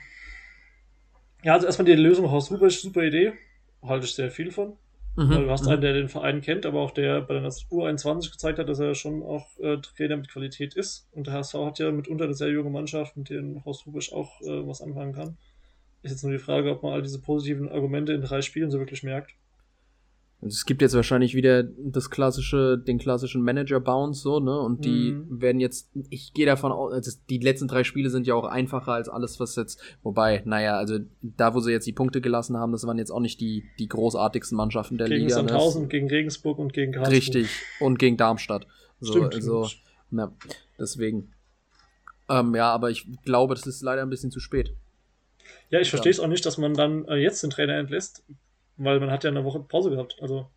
[1.44, 3.34] ja, also erstmal die Lösung Haus Rubisch, super Idee.
[3.82, 4.78] Halte ich sehr viel von.
[5.16, 5.30] Mhm.
[5.30, 5.72] Weil du hast mhm.
[5.72, 8.96] einen, der den Verein kennt, aber auch der bei der U21 gezeigt hat, dass er
[8.96, 11.08] schon auch äh, Trainer mit Qualität ist.
[11.12, 14.42] Und der HSV hat ja mitunter eine sehr junge Mannschaft, mit denen Horst Rubisch auch
[14.42, 15.38] äh, was anfangen kann.
[16.02, 18.80] Ist jetzt nur die Frage, ob man all diese positiven Argumente in drei Spielen so
[18.80, 19.34] wirklich merkt.
[20.42, 24.58] Also es gibt jetzt wahrscheinlich wieder das klassische, den klassischen Manager-Bounce so, ne?
[24.58, 25.42] Und die mhm.
[25.42, 28.94] werden jetzt, ich gehe davon aus, also die letzten drei Spiele sind ja auch einfacher
[28.94, 32.72] als alles, was jetzt, wobei, naja, also da, wo sie jetzt die Punkte gelassen haben,
[32.72, 35.36] das waren jetzt auch nicht die, die großartigsten Mannschaften der gegen Liga.
[35.36, 35.52] Gegen ne?
[35.52, 35.88] Sandhausen, ne?
[35.90, 37.18] gegen Regensburg und gegen Karlsruhe.
[37.18, 37.50] Richtig,
[37.82, 38.66] und gegen Darmstadt.
[39.02, 39.68] So, stimmt, also,
[40.10, 40.34] na,
[40.80, 41.34] deswegen.
[42.30, 44.74] Ähm, ja, aber ich glaube, das ist leider ein bisschen zu spät.
[45.70, 48.24] Ja, ich verstehe es auch nicht, dass man dann äh, jetzt den Trainer entlässt
[48.80, 50.18] weil man hat ja eine Woche Pause gehabt.
[50.22, 50.50] Also,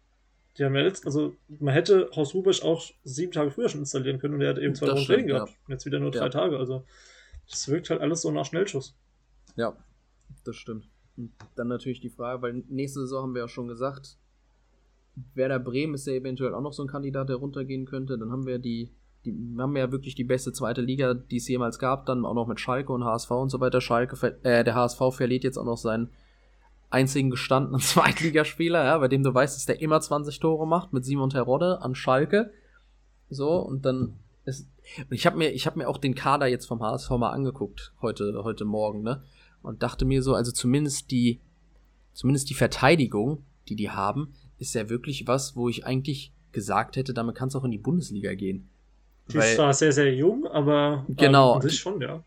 [0.57, 4.19] die haben ja jetzt, also man hätte Horst Rubisch auch sieben Tage früher schon installieren
[4.19, 5.51] können und er hat eben zwei Wochen Training gehabt.
[5.51, 5.57] Ja.
[5.69, 6.29] Jetzt wieder nur drei ja.
[6.29, 6.57] Tage.
[6.57, 6.85] Also,
[7.51, 8.97] das wirkt halt alles so nach Schnellschuss.
[9.57, 9.77] Ja,
[10.45, 10.89] das stimmt.
[11.17, 14.17] Und dann natürlich die Frage, weil nächste Saison haben wir ja schon gesagt,
[15.35, 18.17] Werder Bremen ist ja eventuell auch noch so ein Kandidat, der runtergehen könnte.
[18.17, 18.89] Dann haben wir die,
[19.25, 22.49] die haben ja wirklich die beste zweite Liga, die es jemals gab, dann auch noch
[22.49, 23.81] mit Schalke und HSV und so weiter.
[23.81, 26.11] Schalke, äh, der HSV verliert jetzt auch noch seinen
[26.91, 31.05] einzigen gestandenen Zweitligaspieler, ja, bei dem du weißt, dass der immer 20 Tore macht, mit
[31.05, 32.53] Simon Terodde an Schalke.
[33.31, 34.69] So, und dann ist.
[34.99, 37.93] Und ich habe mir, ich habe mir auch den Kader jetzt vom HSV mal angeguckt,
[38.03, 39.23] heute, heute Morgen, ne?
[39.63, 41.41] Und dachte mir so, also zumindest die,
[42.13, 47.15] zumindest die Verteidigung, die die haben, ist ja wirklich was, wo ich eigentlich gesagt hätte,
[47.15, 48.69] damit kann es auch in die Bundesliga gehen.
[49.29, 52.23] Die Weil, ist zwar sehr, sehr jung, aber genau, ähm, schon, ja.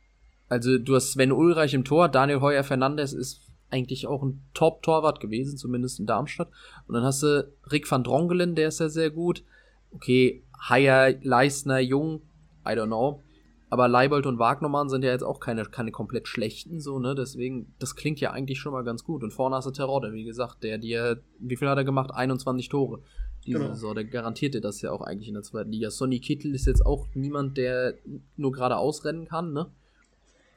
[0.48, 5.20] Also du hast Sven Ulreich im Tor, Daniel Heuer Fernandes ist eigentlich auch ein Top-Torwart
[5.20, 6.50] gewesen, zumindest in Darmstadt.
[6.88, 9.44] Und dann hast du Rick van Drongelen, der ist ja sehr gut.
[9.92, 12.22] Okay, Haier, Leisner, Jung,
[12.66, 13.22] I don't know.
[13.70, 17.16] Aber Leibold und Wagnermann sind ja jetzt auch keine, keine komplett schlechten, so, ne?
[17.16, 19.24] Deswegen, das klingt ja eigentlich schon mal ganz gut.
[19.24, 22.12] Und vorne hast du Terodde, wie gesagt, der dir, wie viel hat er gemacht?
[22.14, 23.02] 21 Tore.
[23.46, 23.74] Diese genau.
[23.74, 25.92] Saison, der garantiert dir das ja auch eigentlich in der zweiten Liga.
[25.92, 27.96] Sonny Kittel ist jetzt auch niemand, der
[28.38, 29.68] nur gerade ausrennen kann, ne?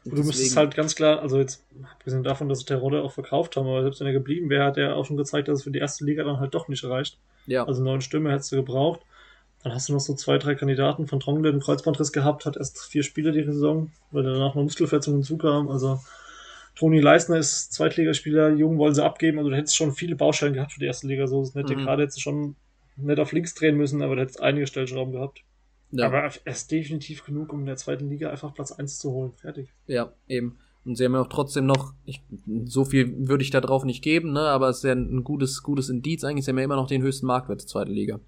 [0.05, 3.57] Und du müsstest halt ganz klar, also jetzt, abgesehen davon, dass sie Terodde auch verkauft
[3.57, 5.71] haben, aber selbst wenn er geblieben wäre, hat er auch schon gezeigt, dass es für
[5.71, 7.19] die erste Liga dann halt doch nicht reicht.
[7.47, 7.67] Ja.
[7.67, 9.01] Also neun Stürme hättest du gebraucht.
[9.63, 12.57] Dann hast du noch so zwei, drei Kandidaten von Trongen, der den Kreuzbandriss gehabt hat,
[12.57, 15.71] erst vier Spiele die Saison, weil danach noch Muskelverletzungen hinzukamen.
[15.71, 16.01] Also
[16.77, 20.73] Toni Leisner ist Zweitligaspieler, Jung wollen sie abgeben, also du hättest schon viele Baustellen gehabt
[20.73, 21.69] für die erste Liga, so ist es nicht.
[21.69, 21.79] Mhm.
[21.79, 22.57] Gerade hättest du schon
[22.99, 25.43] nicht auf links drehen müssen, aber du hättest einige Stellschrauben gehabt.
[25.91, 26.07] Ja.
[26.07, 29.33] Aber er ist definitiv genug, um in der zweiten Liga einfach Platz 1 zu holen.
[29.37, 29.73] Fertig.
[29.87, 30.59] Ja, eben.
[30.85, 32.23] Und sie haben ja auch trotzdem noch, ich,
[32.65, 35.63] so viel würde ich da drauf nicht geben, ne, aber es ist ja ein gutes,
[35.63, 36.45] gutes Indiz eigentlich.
[36.45, 38.21] Sie haben ja immer noch den höchsten Marktwert der zweiten Liga.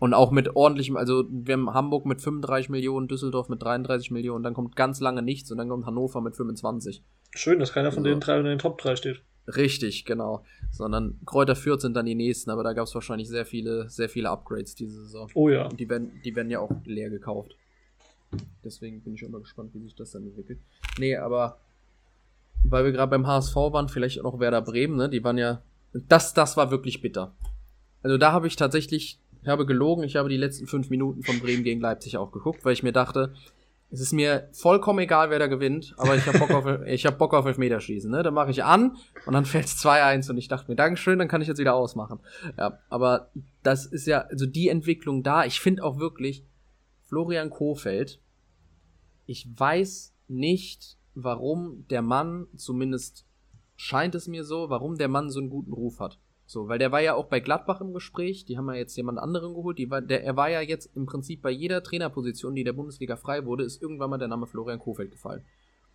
[0.00, 4.42] Und auch mit ordentlichem, also wir haben Hamburg mit 35 Millionen, Düsseldorf mit 33 Millionen,
[4.44, 7.02] dann kommt ganz lange nichts und dann kommt Hannover mit 25.
[7.34, 9.22] Schön, dass keiner von also, den drei in den Top 3 steht.
[9.46, 10.44] Richtig, genau.
[10.70, 14.08] Sondern Kräuter Fürth sind dann die nächsten, aber da gab es wahrscheinlich sehr viele, sehr
[14.08, 15.30] viele Upgrades diese Saison.
[15.34, 15.66] Oh ja.
[15.66, 17.56] Und die werden, die werden ja auch leer gekauft.
[18.64, 20.58] Deswegen bin ich immer gespannt, wie sich das dann entwickelt.
[20.98, 21.58] Nee, aber
[22.64, 25.08] weil wir gerade beim HSV waren, vielleicht auch noch Werder Bremen, ne?
[25.08, 25.62] Die waren ja.
[25.92, 27.34] Das, das war wirklich bitter.
[28.02, 31.38] Also da habe ich tatsächlich, ich habe gelogen, ich habe die letzten fünf Minuten von
[31.38, 33.32] Bremen gegen Leipzig auch geguckt, weil ich mir dachte,
[33.94, 37.16] Es ist mir vollkommen egal, wer da gewinnt, aber ich habe Bock auf, ich hab
[37.16, 38.10] Bock auf Elfmeterschießen.
[38.10, 38.24] Ne?
[38.24, 41.28] Dann mache ich an und dann fällt es 2-1 und ich dachte mir, Dankeschön, dann
[41.28, 42.18] kann ich jetzt wieder ausmachen.
[42.58, 43.30] Ja, aber
[43.62, 46.44] das ist ja, also die Entwicklung da, ich finde auch wirklich,
[47.04, 48.20] Florian Kofeld,
[49.26, 53.24] ich weiß nicht, warum der Mann, zumindest
[53.76, 56.18] scheint es mir so, warum der Mann so einen guten Ruf hat.
[56.46, 59.18] So, weil der war ja auch bei Gladbach im Gespräch, die haben ja jetzt jemand
[59.18, 62.64] anderen geholt, die war, der, er war ja jetzt im Prinzip bei jeder Trainerposition, die
[62.64, 65.44] der Bundesliga frei wurde, ist irgendwann mal der Name Florian Kofeld gefallen.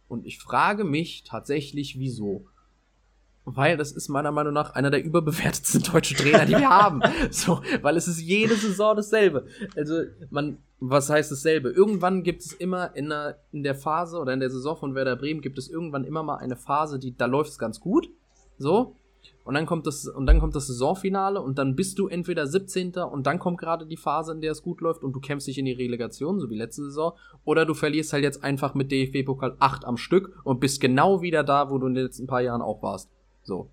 [0.07, 2.47] Und ich frage mich tatsächlich, wieso
[3.55, 7.01] weil das ist meiner Meinung nach einer der überbewertetsten deutschen Trainer, die wir haben.
[7.31, 9.45] So, weil es ist jede Saison dasselbe.
[9.75, 11.69] Also, man, was heißt dasselbe?
[11.69, 15.15] Irgendwann gibt es immer in der, in der Phase oder in der Saison von Werder
[15.15, 18.09] Bremen gibt es irgendwann immer mal eine Phase, die, da läuft es ganz gut.
[18.57, 18.95] So.
[19.43, 22.93] Und dann kommt das, und dann kommt das Saisonfinale und dann bist du entweder 17.
[22.97, 25.57] und dann kommt gerade die Phase, in der es gut läuft und du kämpfst dich
[25.57, 27.13] in die Relegation, so wie letzte Saison,
[27.45, 31.43] oder du verlierst halt jetzt einfach mit DFB-Pokal 8 am Stück und bist genau wieder
[31.43, 33.09] da, wo du in den letzten paar Jahren auch warst.
[33.41, 33.69] So.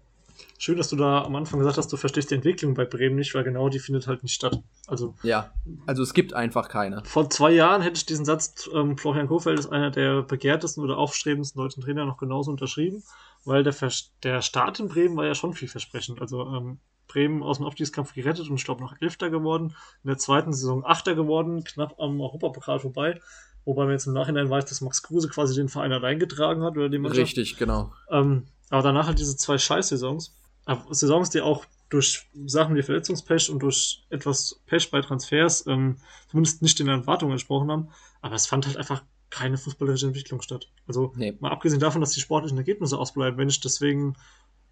[0.59, 3.35] Schön, dass du da am Anfang gesagt hast, du verstehst die Entwicklung bei Bremen nicht,
[3.35, 4.63] weil genau die findet halt nicht statt.
[4.87, 5.51] Also ja,
[5.87, 7.03] also es gibt einfach keine.
[7.05, 10.99] Vor zwei Jahren hätte ich diesen Satz, ähm, Florian Kofeld ist einer der begehrtesten oder
[10.99, 13.03] aufstrebendsten deutschen Trainer noch genauso unterschrieben,
[13.47, 13.75] weil der,
[14.23, 16.21] der Start in Bremen war ja schon vielversprechend.
[16.21, 20.19] Also ähm, Bremen aus dem Abstiegskampf gerettet und ich glaube noch Elfter geworden, in der
[20.19, 23.21] zweiten Saison Achter geworden, knapp am Europapokal vorbei.
[23.65, 26.89] Wobei man jetzt im Nachhinein weiß, dass Max Kruse quasi den Verein reingetragen hat oder
[26.99, 27.23] Mannschaft.
[27.23, 27.93] Richtig, genau.
[28.11, 30.37] Ähm, aber danach halt diese zwei Scheiß-Saisons.
[30.67, 35.97] Äh, Saisons, die auch durch Sachen wie Verletzungspech und durch etwas Pech bei Transfers ähm,
[36.29, 37.89] zumindest nicht den Erwartungen entsprochen haben.
[38.21, 40.69] Aber es fand halt einfach keine fußballerische Entwicklung statt.
[40.87, 41.37] Also nee.
[41.41, 44.17] mal abgesehen davon, dass die sportlichen Ergebnisse ausbleiben, wenn ich deswegen,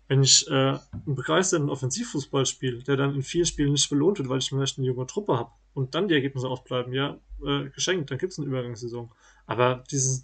[0.08, 4.28] wenn ich äh, einen begeisterten Offensivfußball spiele, der dann in vielen Spielen nicht belohnt wird,
[4.28, 8.10] weil ich vielleicht eine junge Truppe habe und dann die Ergebnisse ausbleiben, ja, äh, geschenkt,
[8.10, 9.10] dann gibt es eine Übergangssaison.
[9.46, 10.22] Aber dieses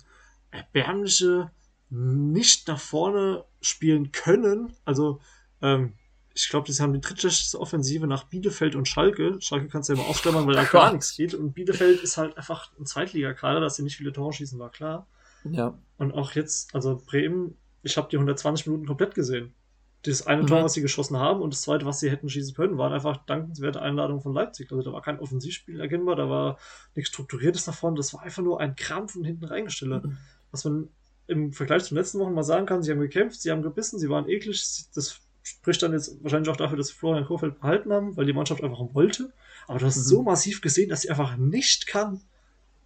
[0.51, 1.51] erbärmliche
[1.91, 4.73] nicht nach vorne spielen können.
[4.85, 5.21] Also,
[5.61, 5.95] ähm,
[6.41, 9.37] ich glaube, sie haben die drittschlechteste Offensive nach Bielefeld und Schalke.
[9.41, 11.35] Schalke kannst du ja immer ausklammern, weil da gar nichts geht.
[11.35, 15.07] Und Bielefeld ist halt einfach ein Zweitligakader, dass sie nicht viele Tore schießen, war klar.
[15.45, 15.79] Ja.
[15.99, 19.55] Und auch jetzt, also Bremen, ich habe die 120 Minuten komplett gesehen.
[20.03, 20.47] Das eine mhm.
[20.47, 23.19] Tor, was sie geschossen haben und das zweite, was sie hätten schießen können, waren einfach
[23.27, 24.71] dankenswerte Einladungen von Leipzig.
[24.73, 26.59] Also da war kein Offensivspiel erkennbar, da war
[26.95, 30.05] nichts Strukturiertes nach vorne, das war einfach nur ein Krampf von hinten reingestellt.
[30.05, 30.17] Mhm.
[30.51, 30.89] Was man
[31.27, 33.99] im Vergleich zu den letzten Wochen mal sagen kann, sie haben gekämpft, sie haben gebissen,
[33.99, 34.87] sie waren eklig.
[34.95, 38.63] Das spricht dann jetzt wahrscheinlich auch dafür, dass Florian Kofeld behalten haben, weil die Mannschaft
[38.63, 39.33] einfach wollte.
[39.67, 40.03] Aber du hast mhm.
[40.03, 42.21] so massiv gesehen, dass sie einfach nicht kann.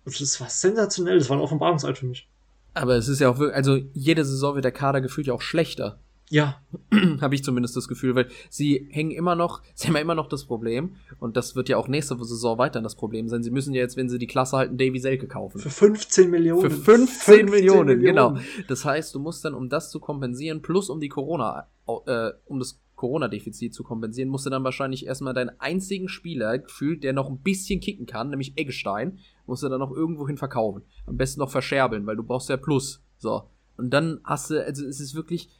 [0.04, 2.28] Und das war sensationell, das war ein Offenbarungseid für mich.
[2.74, 5.42] Aber es ist ja auch wirklich, also jede Saison wird der Kader gefühlt ja auch
[5.42, 5.98] schlechter.
[6.30, 6.62] Ja.
[7.20, 10.28] Habe ich zumindest das Gefühl, weil sie hängen immer noch, sie haben ja immer noch
[10.28, 13.74] das Problem, und das wird ja auch nächste Saison weiterhin das Problem sein, sie müssen
[13.74, 15.60] ja jetzt, wenn sie die Klasse halten, Davy Selke kaufen.
[15.60, 16.62] Für 15 Millionen.
[16.62, 18.36] Für 15, 15 Millionen, Millionen, genau.
[18.68, 21.68] Das heißt, du musst dann, um das zu kompensieren, plus um die Corona,
[22.06, 27.04] äh, um das Corona-Defizit zu kompensieren, musst du dann wahrscheinlich erstmal deinen einzigen Spieler gefühlt,
[27.04, 30.82] der noch ein bisschen kicken kann, nämlich Eggestein, musst du dann noch irgendwohin verkaufen.
[31.06, 33.02] Am besten noch verscherbeln, weil du brauchst ja Plus.
[33.18, 33.42] So.
[33.76, 35.50] Und dann hast du, also es ist wirklich,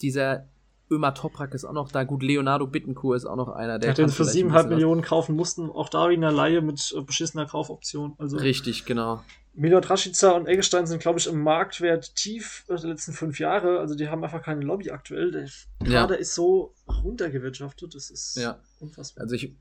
[0.00, 0.48] dieser
[0.90, 2.04] Ömer Toprak ist auch noch da.
[2.04, 3.92] Gut, Leonardo Bittencourt ist auch noch einer, der.
[3.92, 5.70] Der den für 7,5 Millionen kaufen mussten.
[5.70, 8.14] Auch da wie in der Laie mit äh, beschissener Kaufoption.
[8.18, 9.22] Also Richtig, genau.
[9.54, 13.80] Milot Rashica und Eggestein sind, glaube ich, im Marktwert tief der letzten fünf Jahre.
[13.80, 15.32] Also die haben einfach keine Lobby aktuell.
[15.32, 15.48] Der
[15.84, 16.20] Kader ja.
[16.20, 17.94] ist so runtergewirtschaftet.
[17.94, 18.60] Das ist ja.
[18.78, 19.24] unfassbar.
[19.24, 19.56] Also ich,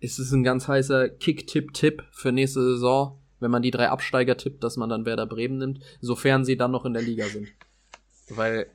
[0.00, 4.62] es ist ein ganz heißer Kick-Tipp-Tipp für nächste Saison, wenn man die drei Absteiger tippt,
[4.62, 7.48] dass man dann Werder Bremen nimmt, sofern sie dann noch in der Liga sind.
[8.28, 8.68] Weil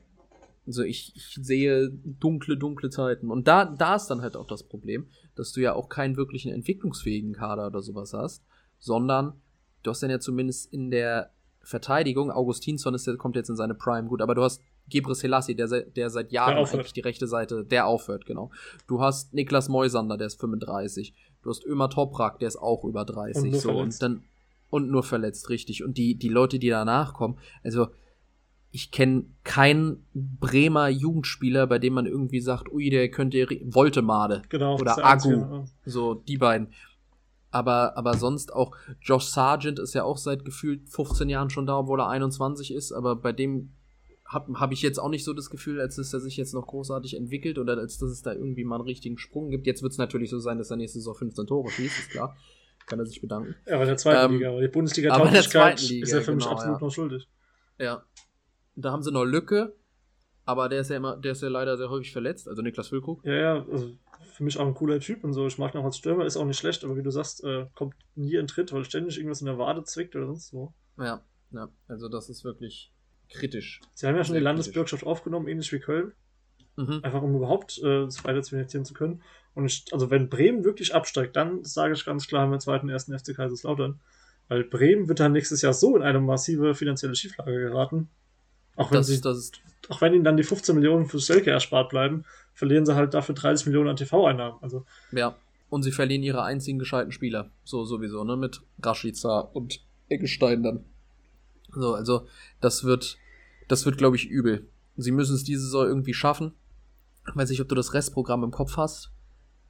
[0.68, 3.30] also ich, ich sehe dunkle, dunkle Zeiten.
[3.30, 6.52] Und da, da ist dann halt auch das Problem, dass du ja auch keinen wirklichen
[6.52, 8.44] entwicklungsfähigen Kader oder sowas hast,
[8.78, 9.32] sondern
[9.82, 13.74] du hast dann ja zumindest in der Verteidigung, Augustinsson ist, der kommt jetzt in seine
[13.74, 17.26] Prime, gut, aber du hast Gebre Selassie, der, der seit Jahren der eigentlich die rechte
[17.26, 18.50] Seite, der aufhört, genau.
[18.86, 21.14] Du hast Niklas Moisander, der ist 35.
[21.42, 24.02] Du hast Ömer Toprak, der ist auch über 30, und so, verletzt.
[24.02, 24.24] und dann,
[24.70, 25.84] und nur verletzt, richtig.
[25.84, 27.88] Und die, die Leute, die danach kommen, also,
[28.70, 34.78] ich kenne keinen Bremer Jugendspieler, bei dem man irgendwie sagt, ui, der könnte Voltemade genau,
[34.78, 35.64] oder Agu, ja.
[35.86, 36.68] so die beiden.
[37.50, 41.78] Aber, aber sonst auch Josh Sargent ist ja auch seit gefühlt 15 Jahren schon da,
[41.78, 43.72] obwohl er 21 ist, aber bei dem
[44.26, 46.66] habe hab ich jetzt auch nicht so das Gefühl, als dass er sich jetzt noch
[46.66, 49.66] großartig entwickelt oder als dass es da irgendwie mal einen richtigen Sprung gibt.
[49.66, 52.36] Jetzt wird es natürlich so sein, dass er nächste Saison 15 Tore schießt, ist klar.
[52.86, 53.54] Kann er sich bedanken.
[53.66, 56.12] Ja, aber in der zweiten ähm, Liga, aber die Bundesliga aber der zweiten Liga, ist
[56.12, 56.86] er für mich genau, absolut ja.
[56.86, 57.28] noch schuldig.
[57.78, 58.02] Ja,
[58.80, 59.74] da haben sie noch Lücke,
[60.44, 63.24] aber der ist ja immer, der ist ja leider sehr häufig verletzt, also Niklas Füllkrug.
[63.24, 63.90] Ja, ja, also
[64.32, 65.46] für mich auch ein cooler Typ und so.
[65.46, 67.66] Ich mag ihn auch als Stürmer, ist auch nicht schlecht, aber wie du sagst, äh,
[67.74, 70.72] kommt nie in Tritt, weil ständig irgendwas in der Wade zwickt oder sonst wo.
[70.98, 71.22] Ja.
[71.50, 72.92] Ja, also das ist wirklich
[73.30, 73.80] kritisch.
[73.94, 75.10] Sie haben ja schon Sehr die Landesbürgschaft kritisch.
[75.10, 76.12] aufgenommen, ähnlich wie Köln.
[76.76, 77.00] Mhm.
[77.02, 79.22] Einfach um überhaupt äh, weiter zu finanzieren zu können.
[79.54, 82.88] Und ich, also wenn Bremen wirklich absteigt, dann sage ich ganz klar, haben wir zweiten
[82.88, 84.00] ersten FC Kaiserslautern.
[84.48, 88.08] Weil Bremen wird dann nächstes Jahr so in eine massive finanzielle Schieflage geraten.
[88.78, 89.52] Auch wenn, das, sie, das
[89.88, 93.34] auch wenn ihnen dann die 15 Millionen für Selke erspart bleiben, verlieren sie halt dafür
[93.34, 94.58] 30 Millionen an TV-Einnahmen.
[94.62, 95.36] Also, ja,
[95.70, 97.50] und sie verlieren ihre einzigen gescheiten Spieler.
[97.64, 98.36] So sowieso, ne?
[98.36, 100.84] Mit Rashica und Eggestein dann.
[101.70, 102.26] So, also
[102.60, 103.18] das wird,
[103.68, 104.66] das wird, glaube ich, übel.
[104.96, 106.54] Sie müssen es diese Saison irgendwie schaffen.
[107.28, 109.10] Ich weiß nicht, ob du das Restprogramm im Kopf hast.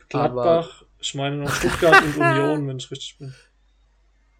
[0.08, 3.34] Gladbach, ich meine noch Stuttgart und Union, wenn ich richtig bin.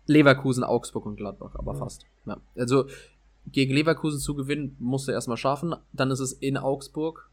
[0.07, 1.79] Leverkusen, Augsburg und Gladbach, aber ja.
[1.79, 2.07] fast.
[2.25, 2.41] Ja.
[2.57, 2.87] Also
[3.53, 5.75] gegen Leverkusen zu gewinnen, musst du erstmal schaffen.
[5.93, 7.31] Dann ist es in Augsburg.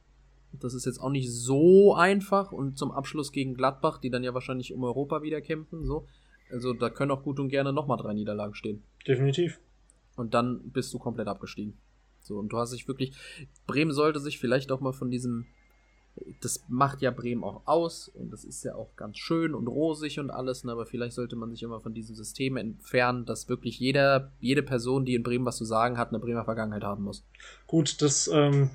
[0.53, 2.51] Das ist jetzt auch nicht so einfach.
[2.51, 5.85] Und zum Abschluss gegen Gladbach, die dann ja wahrscheinlich um Europa wieder kämpfen.
[5.85, 6.07] So.
[6.51, 8.83] Also da können auch gut und gerne nochmal drei Niederlagen stehen.
[9.07, 9.59] Definitiv.
[10.15, 11.77] Und dann bist du komplett abgestiegen.
[12.21, 13.13] So, und du hast dich wirklich.
[13.67, 15.45] Bremen sollte sich vielleicht auch mal von diesem
[16.41, 20.19] das macht ja Bremen auch aus und das ist ja auch ganz schön und rosig
[20.19, 23.79] und alles, ne, aber vielleicht sollte man sich immer von diesem System entfernen, dass wirklich
[23.79, 27.25] jeder, jede Person, die in Bremen was zu sagen hat, eine Bremer Vergangenheit haben muss.
[27.67, 28.69] Gut, das, ähm,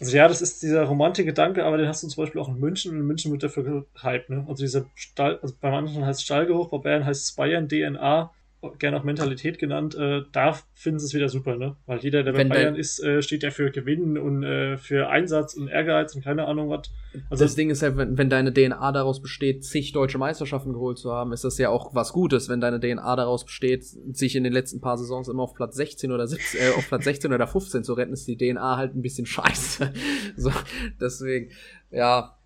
[0.00, 2.92] also ja, das ist dieser Romantik-Gedanke, aber den hast du zum Beispiel auch in München
[2.92, 4.44] und in München wird dafür gehypt, ne?
[4.48, 8.30] Also dieser Stall, also bei manchen heißt es Stallgeruch, bei Bayern heißt es Bayern DNA
[8.78, 11.76] gerne auch Mentalität genannt, äh, da finden sie es wieder super, ne?
[11.86, 15.54] Weil jeder, der bei Bayern ist, äh, steht ja für Gewinnen und äh, für Einsatz
[15.54, 16.90] und Ehrgeiz und keine Ahnung was.
[17.28, 20.98] Also das Ding ist ja, wenn, wenn deine DNA daraus besteht, zig deutsche Meisterschaften geholt
[20.98, 24.44] zu haben, ist das ja auch was Gutes, wenn deine DNA daraus besteht, sich in
[24.44, 27.48] den letzten paar Saisons immer auf Platz 16 oder 17, äh, auf Platz 16 oder
[27.48, 29.92] 15 zu retten, ist die DNA halt ein bisschen scheiße.
[30.36, 30.52] so,
[31.00, 31.50] deswegen,
[31.90, 32.38] ja,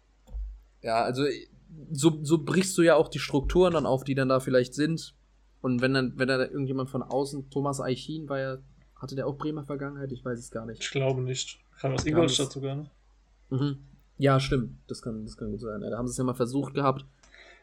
[0.83, 1.25] ja, also
[1.91, 5.16] so, so brichst du ja auch die Strukturen dann auf, die dann da vielleicht sind
[5.67, 8.59] und wenn dann, wenn da irgendjemand von außen, Thomas Eichin war ja,
[8.95, 10.13] hatte der auch Bremer Vergangenheit?
[10.13, 10.81] Ich weiß es gar nicht.
[10.81, 11.59] Ich glaube nicht.
[11.81, 12.91] Kam aus Ingolstadt sogar, ne?
[13.51, 13.79] Mhm.
[14.17, 14.79] Ja, stimmt.
[14.87, 15.81] Das kann, das kann gut sein.
[15.81, 17.05] Da haben sie es ja mal versucht gehabt.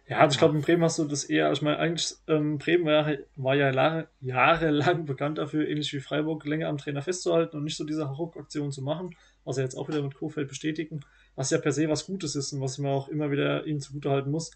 [0.06, 2.84] Ja, also ich glaube, in Bremen hast du das eher, ich meine, eigentlich, ähm, Bremen
[2.84, 7.64] war, war ja Jahre, jahrelang bekannt dafür, ähnlich wie Freiburg, länger am Trainer festzuhalten und
[7.64, 11.00] nicht so diese Hauruck-Aktion zu machen, was er jetzt auch wieder mit Kofeld bestätigen,
[11.38, 14.30] was ja per se was Gutes ist und was man auch immer wieder ihnen zugutehalten
[14.30, 14.52] muss.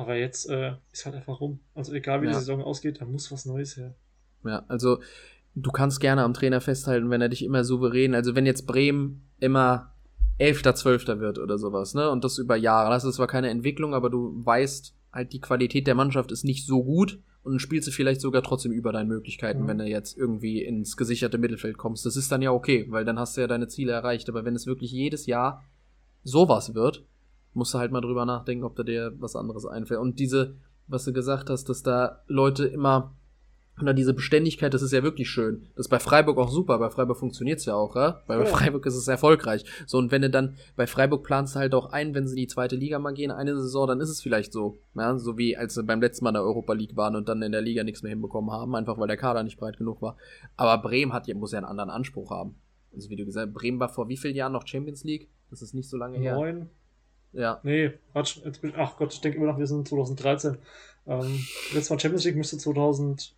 [0.00, 1.60] Aber jetzt äh, ist halt einfach rum.
[1.74, 2.32] Also egal wie ja.
[2.32, 3.94] die Saison ausgeht, da muss was Neues her.
[4.46, 4.98] Ja, also
[5.54, 9.28] du kannst gerne am Trainer festhalten, wenn er dich immer souverän, also wenn jetzt Bremen
[9.40, 9.92] immer
[10.38, 12.08] Elfter, Zwölfter wird oder sowas, ne?
[12.08, 12.88] Und das über Jahre.
[12.88, 16.66] Das ist zwar keine Entwicklung, aber du weißt halt, die Qualität der Mannschaft ist nicht
[16.66, 19.68] so gut und spielst du vielleicht sogar trotzdem über deinen Möglichkeiten, mhm.
[19.68, 22.06] wenn du jetzt irgendwie ins gesicherte Mittelfeld kommst.
[22.06, 24.30] Das ist dann ja okay, weil dann hast du ja deine Ziele erreicht.
[24.30, 25.62] Aber wenn es wirklich jedes Jahr
[26.24, 27.04] sowas wird,
[27.54, 30.00] musst du halt mal drüber nachdenken, ob da dir was anderes einfällt.
[30.00, 30.54] Und diese,
[30.86, 33.14] was du gesagt hast, dass da Leute immer
[33.82, 35.68] oder diese Beständigkeit, das ist ja wirklich schön.
[35.74, 36.78] Das ist bei Freiburg auch super.
[36.78, 38.22] Bei Freiburg funktioniert's ja auch, ja?
[38.26, 38.44] Bei ja.
[38.44, 39.64] Freiburg ist es erfolgreich.
[39.86, 42.46] So, und wenn du dann, bei Freiburg planst du halt auch ein, wenn sie die
[42.46, 44.78] zweite Liga mal gehen, eine Saison, dann ist es vielleicht so.
[44.94, 45.18] Ja?
[45.18, 47.52] So wie als sie beim letzten Mal in der Europa League waren und dann in
[47.52, 50.16] der Liga nichts mehr hinbekommen haben, einfach weil der Kader nicht breit genug war.
[50.56, 52.56] Aber Bremen hat, muss ja einen anderen Anspruch haben.
[52.94, 55.30] Also wie du gesagt hast, Bremen war vor wie vielen Jahren noch Champions League?
[55.48, 56.34] Das ist nicht so lange her.
[56.34, 56.70] Neun.
[57.32, 57.60] Ja.
[57.62, 60.58] Nee, Quatsch, jetzt bin, ach Gott, ich denke immer noch, wir sind 2013.
[61.06, 63.30] Ähm, letztes Mal Champions League müsste 2009,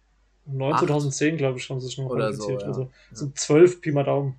[0.72, 0.80] Acht.
[0.80, 2.66] 2010, glaube ich, haben sie sich noch Oder so, ja.
[2.66, 4.36] Also sind zwölf Pi mal Daumen.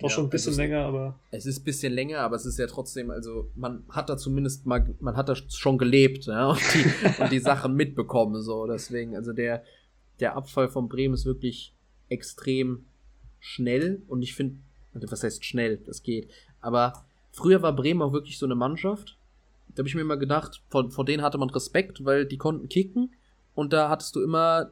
[0.00, 1.20] Doch ja, schon ein bisschen länger, aber.
[1.30, 4.66] Es ist ein bisschen länger, aber es ist ja trotzdem, also man hat da zumindest
[4.66, 8.66] mal, man hat da schon gelebt, ja, und die, und die Sachen mitbekommen, so.
[8.66, 9.62] Deswegen, also der,
[10.18, 11.74] der Abfall von Bremen ist wirklich
[12.08, 12.86] extrem
[13.38, 14.58] schnell und ich finde,
[14.94, 16.28] was heißt schnell, das geht,
[16.60, 17.04] aber
[17.34, 19.18] Früher war Bremen auch wirklich so eine Mannschaft.
[19.74, 22.68] Da habe ich mir immer gedacht, vor, vor denen hatte man Respekt, weil die konnten
[22.68, 23.12] kicken
[23.56, 24.70] und da hattest du immer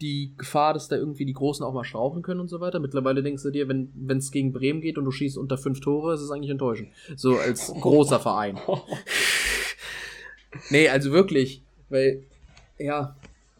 [0.00, 2.80] die Gefahr, dass da irgendwie die Großen auch mal strauchen können und so weiter.
[2.80, 6.14] Mittlerweile denkst du dir, wenn es gegen Bremen geht und du schießt unter fünf Tore,
[6.14, 6.88] ist es eigentlich enttäuschend.
[7.14, 8.58] So als großer Verein.
[10.70, 12.24] nee, also wirklich, weil,
[12.78, 13.14] ja,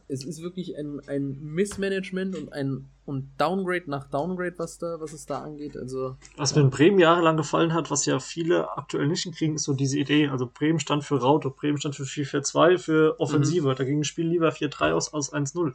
[0.09, 5.13] es ist wirklich ein, ein Missmanagement und ein und Downgrade nach Downgrade, was da, was
[5.13, 5.77] es da angeht.
[5.77, 9.63] Also, was mir in Bremen jahrelang gefallen hat, was ja viele aktuell nicht hinkriegen, ist
[9.63, 10.29] so diese Idee.
[10.29, 13.69] Also Bremen stand für Raute, Bremen stand für 4-4-2, für Offensive.
[13.69, 13.75] Mhm.
[13.77, 15.73] Da ging ein Spiel lieber 4-3 aus als 1-0.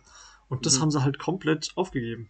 [0.49, 0.81] Und das mhm.
[0.81, 2.29] haben sie halt komplett aufgegeben.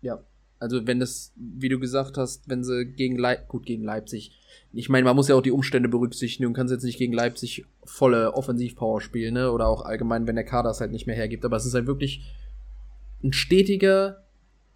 [0.00, 0.24] Ja.
[0.62, 4.32] Also wenn es, wie du gesagt hast, wenn sie gegen Leipzig, gut, gegen Leipzig,
[4.72, 7.66] ich meine, man muss ja auch die Umstände berücksichtigen und kann jetzt nicht gegen Leipzig
[7.84, 9.50] volle Offensivpower spielen, ne?
[9.50, 11.44] Oder auch allgemein, wenn der Kader es halt nicht mehr hergibt.
[11.44, 12.24] Aber es ist halt wirklich
[13.22, 14.24] ein stetiger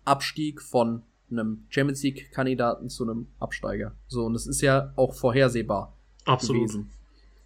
[0.04, 3.94] Abstieg von einem Champions League-Kandidaten zu einem Absteiger.
[4.06, 6.68] So, und es ist ja auch vorhersehbar Absolut.
[6.68, 6.90] gewesen.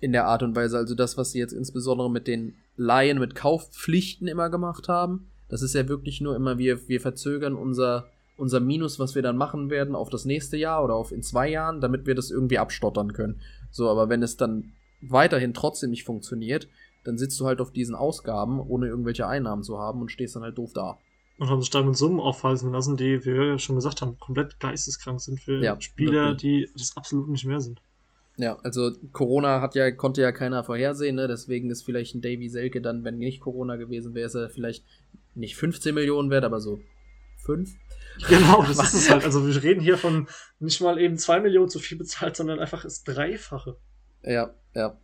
[0.01, 0.79] In der Art und Weise.
[0.79, 5.63] Also das, was sie jetzt insbesondere mit den Laien, mit Kaufpflichten immer gemacht haben, Das
[5.63, 8.09] ist ja wirklich nur immer, wir, wir verzögern unser,
[8.41, 11.49] unser Minus, was wir dann machen werden, auf das nächste Jahr oder auf in zwei
[11.49, 13.41] Jahren, damit wir das irgendwie abstottern können.
[13.71, 16.69] So, aber wenn es dann weiterhin trotzdem nicht funktioniert,
[17.05, 20.43] dann sitzt du halt auf diesen Ausgaben, ohne irgendwelche Einnahmen zu haben und stehst dann
[20.43, 20.99] halt doof da.
[21.39, 24.61] Und haben sich damit Summen aufhalten lassen, die, wie wir ja schon gesagt haben, komplett
[24.61, 27.81] geisteskrank sind für ja, Spieler, die das absolut nicht mehr sind.
[28.37, 31.29] Ja, also Corona hat ja, konnte ja keiner vorhersehen, ne?
[31.29, 34.85] Deswegen ist vielleicht ein Davy Selke dann, wenn nicht Corona gewesen wäre, ist er vielleicht
[35.35, 36.81] nicht 15 Millionen wert, aber so
[37.45, 37.75] 5.
[38.29, 39.25] Genau, das ist es halt.
[39.25, 42.83] Also wir reden hier von nicht mal eben 2 Millionen zu viel bezahlt, sondern einfach
[42.83, 43.77] das Dreifache.
[44.23, 44.99] Ja, ja.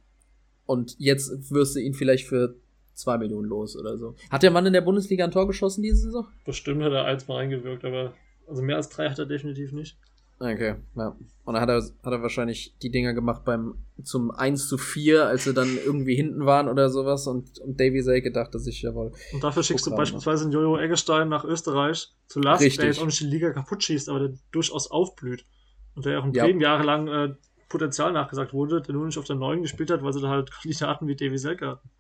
[0.67, 2.57] Und jetzt wirst du ihn vielleicht für
[2.95, 4.17] 2 Millionen los oder so.
[4.31, 6.27] Hat der Mann in der Bundesliga ein Tor geschossen diese Saison?
[6.45, 8.15] Bestimmt hat er eins mal reingewirkt, aber
[8.47, 9.97] also mehr als drei hat er definitiv nicht.
[10.39, 11.17] Okay, ja.
[11.45, 15.27] Und dann hat er, hat er wahrscheinlich die Dinger gemacht beim zum 1 zu 4,
[15.27, 19.13] als sie dann irgendwie hinten waren oder sowas und, und Davy Selke dachte sich, jawohl.
[19.33, 22.79] Und dafür schickst du beispielsweise einen Jojo Eggestein nach Österreich zu Last, Richtig.
[22.79, 25.47] der jetzt auch nicht die Liga kaputt schießt, aber der durchaus aufblüht.
[25.95, 26.73] Und der auch in Bremen ja.
[26.73, 27.35] jahrelang äh,
[27.71, 30.51] Potenzial nachgesagt wurde, der nur nicht auf der neuen gespielt hat, weil sie da halt
[30.63, 31.91] Kandidaten wie Davy Selke hatten.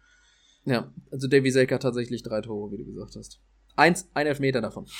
[0.66, 3.40] Ja, also Davy Selke hat tatsächlich drei Tore, wie du gesagt hast.
[3.76, 4.86] Eins, ein Elfmeter davon.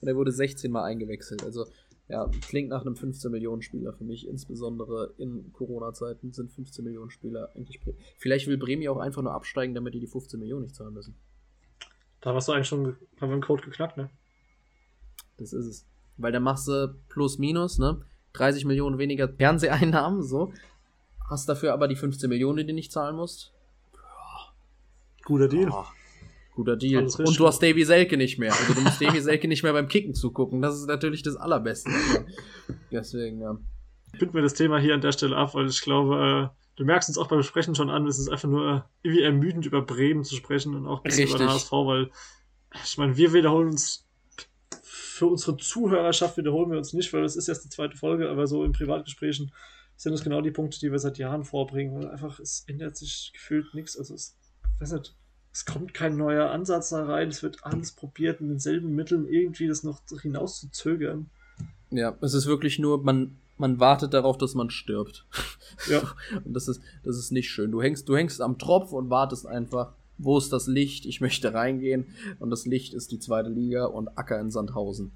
[0.00, 1.42] Und er wurde 16 Mal eingewechselt.
[1.42, 1.66] Also,
[2.08, 4.28] ja, klingt nach einem 15 Millionen Spieler für mich.
[4.28, 7.80] Insbesondere in Corona-Zeiten sind 15 Millionen Spieler eigentlich.
[8.18, 11.16] Vielleicht will Bremen auch einfach nur absteigen, damit die die 15 Millionen nicht zahlen müssen.
[12.20, 14.10] Da warst du eigentlich schon, haben wir einen Code geknackt, ne?
[15.38, 15.86] Das ist es.
[16.16, 18.02] Weil da machst du plus minus, ne?
[18.34, 20.52] 30 Millionen weniger Fernseheinnahmen, so.
[21.28, 23.52] Hast dafür aber die 15 Millionen, die du nicht zahlen musst.
[25.24, 25.70] Guter Deal.
[25.70, 25.84] Oh.
[26.54, 27.04] Guter Deal.
[27.04, 28.52] Und du hast Davy Selke nicht mehr.
[28.52, 30.62] Also du musst Davy Selke nicht mehr beim Kicken zugucken.
[30.62, 31.90] Das ist natürlich das Allerbeste.
[32.92, 33.58] Deswegen, ja.
[34.12, 36.84] Ich finde mir das Thema hier an der Stelle ab, weil ich glaube, äh, du
[36.84, 40.22] merkst uns auch beim Sprechen schon an, es ist einfach nur irgendwie ermüdend über Bremen
[40.22, 41.40] zu sprechen und auch ein bisschen Richtig.
[41.40, 42.10] über den HSV, weil
[42.84, 44.06] ich meine, wir wiederholen uns
[44.82, 48.46] für unsere Zuhörerschaft wiederholen wir uns nicht, weil es ist erst die zweite Folge, aber
[48.46, 49.52] so in Privatgesprächen
[49.96, 53.30] sind es genau die Punkte, die wir seit Jahren vorbringen, weil einfach es ändert sich
[53.32, 53.96] gefühlt nichts.
[53.96, 54.36] Also es,
[54.80, 55.16] weiß nicht,
[55.54, 59.68] es kommt kein neuer Ansatz da rein, es wird alles probiert, mit denselben Mitteln irgendwie
[59.68, 61.30] das noch hinaus zu zögern.
[61.90, 65.24] Ja, es ist wirklich nur, man, man wartet darauf, dass man stirbt.
[65.88, 66.02] Ja.
[66.44, 67.70] und das ist, das ist nicht schön.
[67.70, 71.06] Du hängst, du hängst am Tropf und wartest einfach, wo ist das Licht?
[71.06, 72.06] Ich möchte reingehen.
[72.40, 75.12] Und das Licht ist die zweite Liga und Acker in Sandhausen.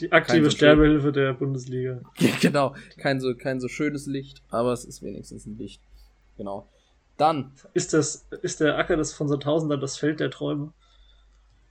[0.00, 2.02] Die aktive so Sterbehilfe der Bundesliga.
[2.42, 5.80] genau, kein so, kein so schönes Licht, aber es ist wenigstens ein Licht.
[6.36, 6.68] Genau.
[7.18, 7.52] Dann.
[7.74, 10.72] Ist, das, ist der Acker des von dann das Feld der Träume?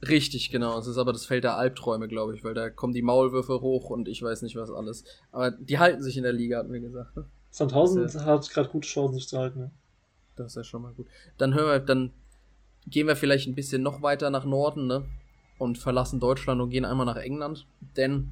[0.07, 0.77] Richtig, genau.
[0.77, 3.89] Es ist aber das Feld der Albträume, glaube ich, weil da kommen die Maulwürfe hoch
[3.89, 5.03] und ich weiß nicht was alles.
[5.31, 7.15] Aber die halten sich in der Liga, hatten wir gesagt.
[7.17, 7.25] Ne?
[7.49, 9.59] Sandhausen ja, hat gerade gute Chancen, sich zu halten.
[9.59, 9.71] Ne?
[10.35, 11.07] Das ist ja schon mal gut.
[11.39, 12.13] Dann hören wir, dann
[12.85, 15.05] gehen wir vielleicht ein bisschen noch weiter nach Norden, ne?
[15.57, 17.65] Und verlassen Deutschland und gehen einmal nach England.
[17.95, 18.29] Denn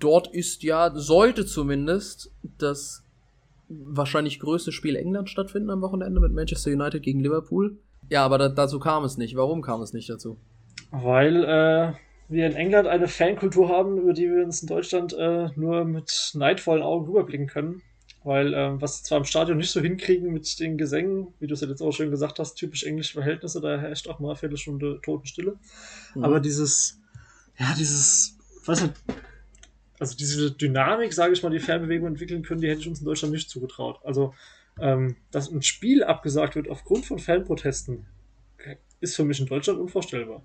[0.00, 3.03] dort ist ja, sollte zumindest das
[3.68, 7.78] wahrscheinlich größte Spiel England stattfinden am Wochenende mit Manchester United gegen Liverpool.
[8.10, 9.36] Ja, aber da, dazu kam es nicht.
[9.36, 10.36] Warum kam es nicht dazu?
[10.90, 11.92] Weil äh,
[12.28, 16.32] wir in England eine Fankultur haben, über die wir uns in Deutschland äh, nur mit
[16.34, 17.82] neidvollen Augen rüberblicken können.
[18.22, 21.60] Weil, äh, was zwar im Stadion nicht so hinkriegen mit den Gesängen, wie du es
[21.60, 25.00] ja jetzt auch schön gesagt hast, typisch englische Verhältnisse, da herrscht auch mal eine Viertelstunde
[25.02, 25.58] Totenstille.
[26.14, 26.24] Mhm.
[26.24, 27.00] Aber dieses,
[27.58, 28.94] ja, dieses, weiß nicht,
[29.98, 33.06] also diese Dynamik, sage ich mal, die Fernbewegung entwickeln können, die hätte ich uns in
[33.06, 34.00] Deutschland nicht zugetraut.
[34.04, 34.34] Also,
[34.80, 38.06] ähm, dass ein Spiel abgesagt wird aufgrund von Fanprotesten,
[39.00, 40.42] ist für mich in Deutschland unvorstellbar.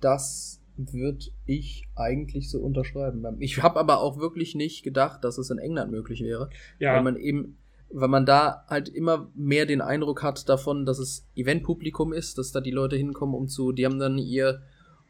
[0.00, 3.24] Das würde ich eigentlich so unterschreiben.
[3.40, 6.50] Ich habe aber auch wirklich nicht gedacht, dass es in England möglich wäre.
[6.78, 6.94] Ja.
[6.94, 7.56] Weil man eben,
[7.90, 12.52] weil man da halt immer mehr den Eindruck hat davon, dass es Eventpublikum ist, dass
[12.52, 14.62] da die Leute hinkommen, um zu, die haben dann ihr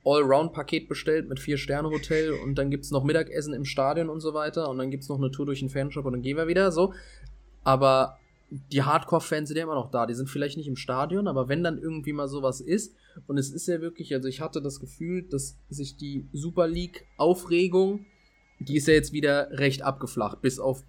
[0.06, 4.20] Allround-Paket bestellt mit vier Sterne Hotel und dann gibt es noch Mittagessen im Stadion und
[4.20, 6.36] so weiter und dann gibt es noch eine Tour durch den Fanshop und dann gehen
[6.36, 6.94] wir wieder so.
[7.64, 10.06] Aber die Hardcore-Fans sind ja immer noch da.
[10.06, 12.94] Die sind vielleicht nicht im Stadion, aber wenn dann irgendwie mal sowas ist,
[13.26, 18.06] und es ist ja wirklich, also ich hatte das Gefühl, dass sich die Super League-Aufregung,
[18.60, 20.84] die ist ja jetzt wieder recht abgeflacht, bis auf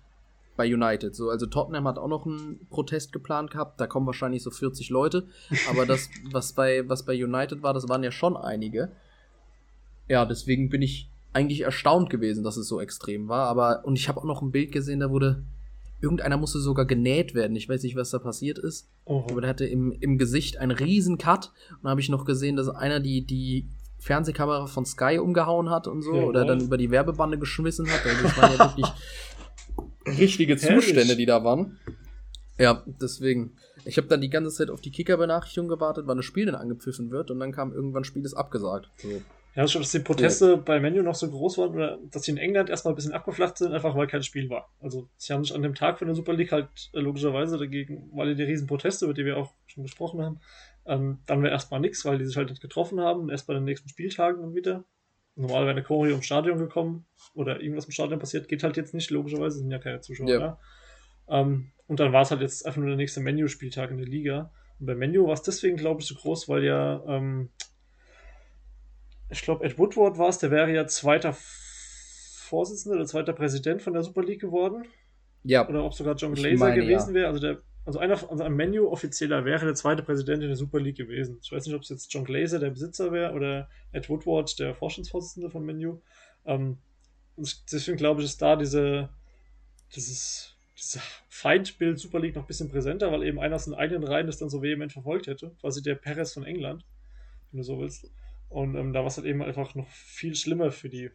[0.55, 1.15] bei United.
[1.15, 4.89] So, also Tottenham hat auch noch einen Protest geplant gehabt, da kommen wahrscheinlich so 40
[4.89, 5.28] Leute,
[5.70, 8.91] aber das, was bei, was bei United war, das waren ja schon einige
[10.08, 13.47] ja, deswegen bin ich eigentlich erstaunt gewesen, dass es so extrem war.
[13.47, 15.43] Aber, und ich habe auch noch ein Bild gesehen, da wurde,
[16.01, 17.55] irgendeiner musste sogar genäht werden.
[17.55, 18.89] Ich weiß nicht, was da passiert ist.
[19.05, 19.26] Oh.
[19.30, 21.51] Aber der hatte im, im Gesicht einen riesen Cut.
[21.72, 23.68] Und da habe ich noch gesehen, dass einer die, die
[23.99, 26.16] Fernsehkamera von Sky umgehauen hat und so.
[26.16, 28.05] Ja, oder dann über die Werbebande geschmissen hat.
[28.05, 28.88] Also das waren ja wirklich
[30.20, 31.78] richtige Zustände, die da waren.
[32.58, 33.51] Ja, deswegen.
[33.86, 37.12] Ich habe dann die ganze Zeit auf die Kicker-Benachrichtigung gewartet, wann das Spiel denn angepfiffen
[37.12, 38.89] wird und dann kam irgendwann Spiel ist abgesagt.
[38.97, 39.22] So.
[39.55, 40.55] Ja, schon, dass die Proteste ja.
[40.55, 43.57] bei Menu noch so groß waren oder dass sie in England erstmal ein bisschen abgeflacht
[43.57, 44.71] sind, einfach weil kein Spiel war.
[44.79, 48.09] Also sie haben sich an dem Tag von der Super League halt äh, logischerweise dagegen,
[48.13, 50.39] weil die riesen Proteste, über die wir auch schon gesprochen haben,
[50.85, 53.63] ähm, dann wäre erstmal nichts, weil die sich halt nicht getroffen haben, erst bei den
[53.63, 54.83] nächsten Spieltagen dann wieder.
[55.35, 58.93] Normal wäre eine Choreo im Stadion gekommen oder irgendwas im Stadion passiert, geht halt jetzt
[58.93, 60.39] nicht, logischerweise, sind ja keine Zuschauer ja.
[60.39, 60.59] da.
[61.29, 64.51] Ähm, und dann war es halt jetzt einfach nur der nächste Menu-Spieltag in der Liga.
[64.79, 67.49] Und bei Menu war es deswegen, glaube ich, so groß, weil ja ähm,
[69.30, 73.93] ich glaube, Ed Woodward war es, der wäre ja zweiter Vorsitzender oder zweiter Präsident von
[73.93, 74.86] der Super League geworden.
[75.43, 75.67] Ja.
[75.67, 77.15] Oder ob sogar John Glazer gewesen ja.
[77.15, 77.28] wäre.
[77.28, 80.80] Also, der, also einer also ein Menu offizieller wäre der zweite Präsident in der Super
[80.80, 81.39] League gewesen.
[81.41, 84.75] Ich weiß nicht, ob es jetzt John Glazer der Besitzer wäre oder Ed Woodward der
[84.75, 86.01] Vorstandsvorsitzende von Menu.
[86.45, 86.78] Ähm,
[87.71, 89.09] deswegen glaube ich, ist da diese,
[89.95, 94.03] dieses, dieses Feindbild Super League noch ein bisschen präsenter, weil eben einer aus den eigenen
[94.03, 95.51] Reihen das dann so vehement verfolgt hätte.
[95.61, 96.86] Quasi der Perez von England,
[97.51, 98.09] wenn du so willst.
[98.49, 101.11] Und ähm, da war es halt eben einfach noch viel schlimmer für die.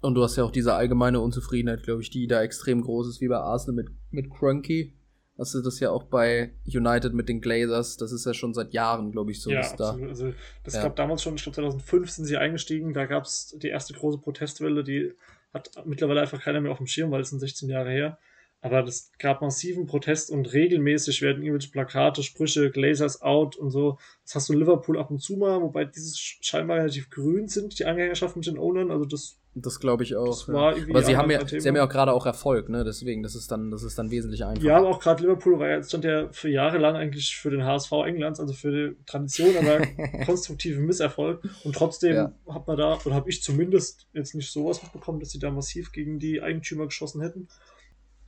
[0.00, 3.20] Und du hast ja auch diese allgemeine Unzufriedenheit, glaube ich, die da extrem groß ist,
[3.20, 4.94] wie bei Arsenal mit, mit Crunky.
[5.38, 8.72] Hast du das ja auch bei United mit den Glazers, das ist ja schon seit
[8.72, 9.50] Jahren, glaube ich, so.
[9.50, 9.92] Ja, da.
[9.92, 10.32] Also,
[10.64, 10.82] das ja.
[10.82, 14.18] gab damals schon, ich glaube 2005 sind sie eingestiegen, da gab es die erste große
[14.18, 15.12] Protestwelle, die
[15.54, 18.18] hat mittlerweile einfach keiner mehr auf dem Schirm, weil es sind 16 Jahre her.
[18.60, 23.98] Aber das gab massiven Protest und regelmäßig werden irgendwelche Plakate, Sprüche, Glazers out und so.
[24.24, 27.78] Das hast du in Liverpool ab und zu mal, wobei dieses scheinbar relativ grün sind,
[27.78, 28.90] die Anhängerschaften mit den Ownern.
[28.90, 29.38] Also das.
[29.54, 30.46] Das glaube ich auch.
[30.48, 30.74] Ja.
[30.90, 32.84] Aber sie haben ja, sie haben ja auch gerade auch Erfolg, ne?
[32.84, 34.66] Deswegen, das ist dann, das ist dann wesentlich einfacher.
[34.66, 37.64] Ja, aber auch gerade Liverpool war ja, stand ja für Jahre lang eigentlich für den
[37.64, 39.80] HSV Englands, also für die Tradition, aber
[40.26, 41.42] konstruktiven Misserfolg.
[41.64, 42.32] Und trotzdem ja.
[42.48, 45.90] hat man da, oder habe ich zumindest jetzt nicht sowas mitbekommen, dass sie da massiv
[45.92, 47.48] gegen die Eigentümer geschossen hätten.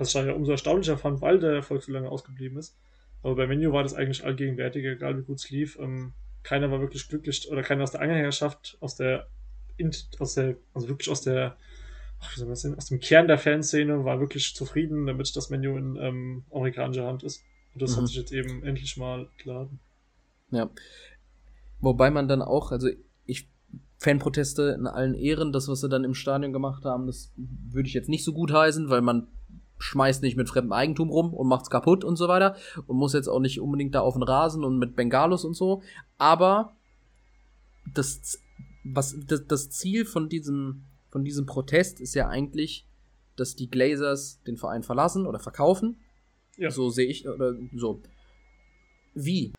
[0.01, 2.75] Was ich ja umso erstaunlicher fand, weil der Erfolg so lange ausgeblieben ist.
[3.23, 5.79] Aber bei Menu war das eigentlich allgegenwärtig, egal wie gut es lief.
[5.79, 9.27] Ähm, keiner war wirklich glücklich, oder keiner aus der Anhängerschaft, aus der,
[10.19, 11.55] aus der, also wirklich aus der,
[12.19, 15.37] ach, wie soll man das denn, aus dem Kern der Fanszene war wirklich zufrieden, damit
[15.37, 17.43] das Menu in ähm, amerikanischer Hand ist.
[17.75, 18.01] Und das mhm.
[18.01, 19.81] hat sich jetzt eben endlich mal geladen.
[20.51, 20.71] Ja.
[21.81, 22.89] Wobei man dann auch, also
[23.27, 23.51] ich
[23.99, 27.93] Fanproteste in allen Ehren, das, was sie dann im Stadion gemacht haben, das würde ich
[27.93, 29.29] jetzt nicht so gut heißen, weil man
[29.81, 32.57] schmeißt nicht mit fremdem Eigentum rum und macht's kaputt und so weiter
[32.87, 35.83] und muss jetzt auch nicht unbedingt da auf den Rasen und mit Bengalos und so,
[36.19, 36.77] aber
[37.95, 38.39] das
[38.85, 42.87] was das, das Ziel von diesem von diesem Protest ist ja eigentlich,
[43.37, 45.99] dass die Glazers den Verein verlassen oder verkaufen.
[46.57, 46.71] Ja.
[46.71, 48.03] So sehe ich oder so.
[49.15, 49.53] Wie?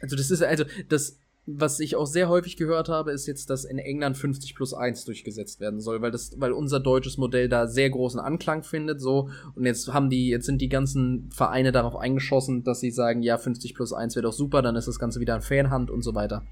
[0.00, 3.64] Also das ist also das was ich auch sehr häufig gehört habe, ist jetzt, dass
[3.64, 7.66] in England 50 plus 1 durchgesetzt werden soll, weil das, weil unser deutsches Modell da
[7.66, 9.28] sehr großen Anklang findet, so.
[9.54, 13.36] Und jetzt haben die, jetzt sind die ganzen Vereine darauf eingeschossen, dass sie sagen, ja,
[13.36, 16.14] 50 plus 1 wäre doch super, dann ist das Ganze wieder in Fanhand und so
[16.14, 16.46] weiter.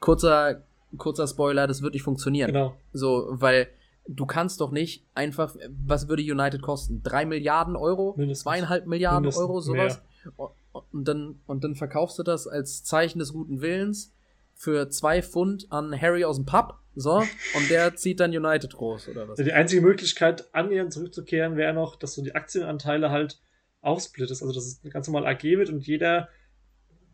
[0.00, 0.64] Kurzer,
[0.98, 2.52] kurzer Spoiler, das wird nicht funktionieren.
[2.52, 2.74] Genau.
[2.92, 3.68] So, weil
[4.06, 5.56] du kannst doch nicht einfach,
[5.86, 7.02] was würde United kosten?
[7.02, 8.14] Drei Milliarden Euro?
[8.18, 8.42] Mindestens.
[8.42, 10.02] Zweieinhalb Milliarden Mindestens Euro, sowas?
[10.36, 14.14] Mehr und dann, und dann verkaufst du das als Zeichen des guten Willens
[14.54, 16.78] für zwei Pfund an Harry aus dem Pub.
[16.94, 17.18] So,
[17.54, 19.38] und der zieht dann United groß, oder was?
[19.38, 23.40] Die einzige Möglichkeit, annähernd zurückzukehren, wäre noch, dass du die Aktienanteile halt
[23.80, 24.42] aufsplittest.
[24.42, 26.28] Also, dass es ganz normal AG wird und jeder,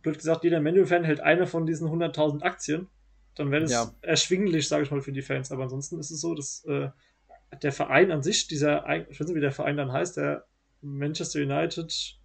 [0.02, 2.88] blöd gesagt, jeder Menu-Fan hält eine von diesen 100.000 Aktien.
[3.36, 3.92] Dann wäre es ja.
[4.00, 5.52] erschwinglich, sage ich mal, für die Fans.
[5.52, 6.88] Aber ansonsten ist es so, dass äh,
[7.62, 10.46] der Verein an sich, dieser, ich weiß nicht, wie der Verein dann heißt, der
[10.80, 12.18] Manchester United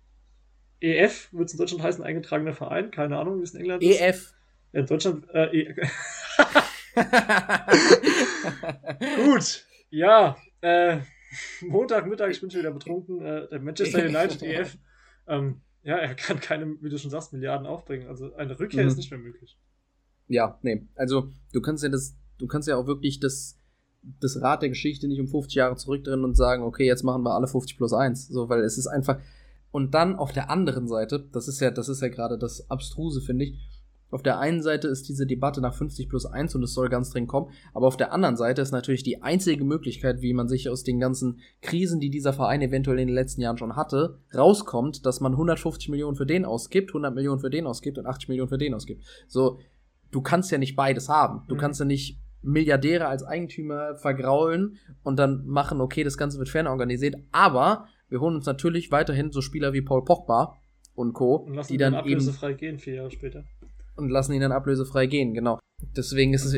[0.81, 2.91] EF wird es in Deutschland heißen, eingetragener Verein.
[2.91, 4.01] Keine Ahnung, wie es in England ist.
[4.01, 4.33] EF.
[4.73, 5.25] In Deutschland.
[5.33, 5.75] Äh, e
[9.25, 9.65] Gut.
[9.91, 10.35] Ja.
[10.61, 10.97] Äh,
[11.61, 13.21] Montagmittag, ich bin schon wieder betrunken.
[13.21, 14.77] Äh, der Manchester United EF.
[15.27, 18.07] Ähm, ja, er kann keine, wie du schon sagst, Milliarden aufbringen.
[18.07, 18.89] Also eine Rückkehr mhm.
[18.89, 19.57] ist nicht mehr möglich.
[20.27, 20.87] Ja, nee.
[20.95, 23.59] Also du kannst ja das, du kannst ja auch wirklich das,
[24.19, 27.35] das Rad der Geschichte nicht um 50 Jahre zurückdrehen und sagen, okay, jetzt machen wir
[27.35, 28.29] alle 50 plus 1.
[28.29, 29.19] So, weil es ist einfach,
[29.71, 33.21] und dann auf der anderen Seite, das ist ja, das ist ja gerade das Abstruse,
[33.21, 33.57] finde ich.
[34.11, 37.11] Auf der einen Seite ist diese Debatte nach 50 plus 1 und es soll ganz
[37.11, 40.67] dringend kommen, aber auf der anderen Seite ist natürlich die einzige Möglichkeit, wie man sich
[40.67, 45.05] aus den ganzen Krisen, die dieser Verein eventuell in den letzten Jahren schon hatte, rauskommt,
[45.05, 48.49] dass man 150 Millionen für den ausgibt, 100 Millionen für den ausgibt und 80 Millionen
[48.49, 49.01] für den ausgibt.
[49.29, 49.59] So,
[50.11, 51.43] du kannst ja nicht beides haben.
[51.47, 51.59] Du mhm.
[51.59, 57.15] kannst ja nicht Milliardäre als Eigentümer vergraulen und dann machen, okay, das Ganze wird fernorganisiert,
[57.31, 60.57] aber wir holen uns natürlich weiterhin so Spieler wie Paul Pogba
[60.93, 63.45] und Co., und lassen die dann, dann ablösefrei gehen, vier Jahre später.
[63.95, 65.59] Und lassen ihn dann ablösefrei gehen, genau.
[65.95, 66.53] Deswegen ist es,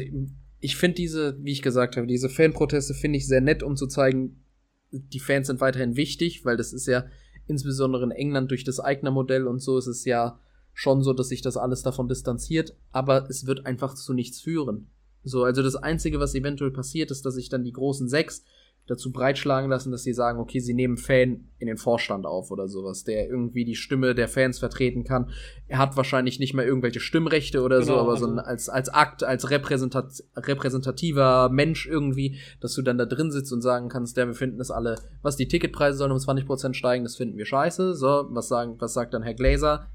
[0.60, 3.86] ich finde diese, wie ich gesagt habe, diese Fanproteste finde ich sehr nett, um zu
[3.86, 4.44] zeigen,
[4.92, 7.06] die Fans sind weiterhin wichtig, weil das ist ja
[7.46, 10.40] insbesondere in England durch das eigene Modell und so ist es ja
[10.74, 14.88] schon so, dass sich das alles davon distanziert, aber es wird einfach zu nichts führen.
[15.24, 18.44] So, also das Einzige, was eventuell passiert, ist, dass sich dann die großen sechs
[18.86, 22.68] dazu breitschlagen lassen, dass sie sagen, okay, sie nehmen Fan in den Vorstand auf oder
[22.68, 25.30] sowas, der irgendwie die Stimme der Fans vertreten kann.
[25.68, 28.90] Er hat wahrscheinlich nicht mehr irgendwelche Stimmrechte oder genau, so, aber also so als, als
[28.90, 34.18] Akt, als repräsentat repräsentativer Mensch irgendwie, dass du dann da drin sitzt und sagen kannst,
[34.18, 37.46] ja, wir finden das alle, was die Ticketpreise sollen um 20% steigen, das finden wir
[37.46, 37.96] scheiße.
[37.96, 39.88] So, was sagen, was sagt dann Herr Glaser?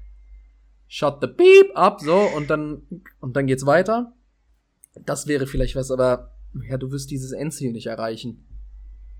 [0.87, 2.81] Shut the beep up, so, und dann,
[3.19, 4.13] und dann geht's weiter.
[5.05, 6.31] Das wäre vielleicht was, aber
[6.67, 8.48] ja, du wirst dieses Endziel nicht erreichen.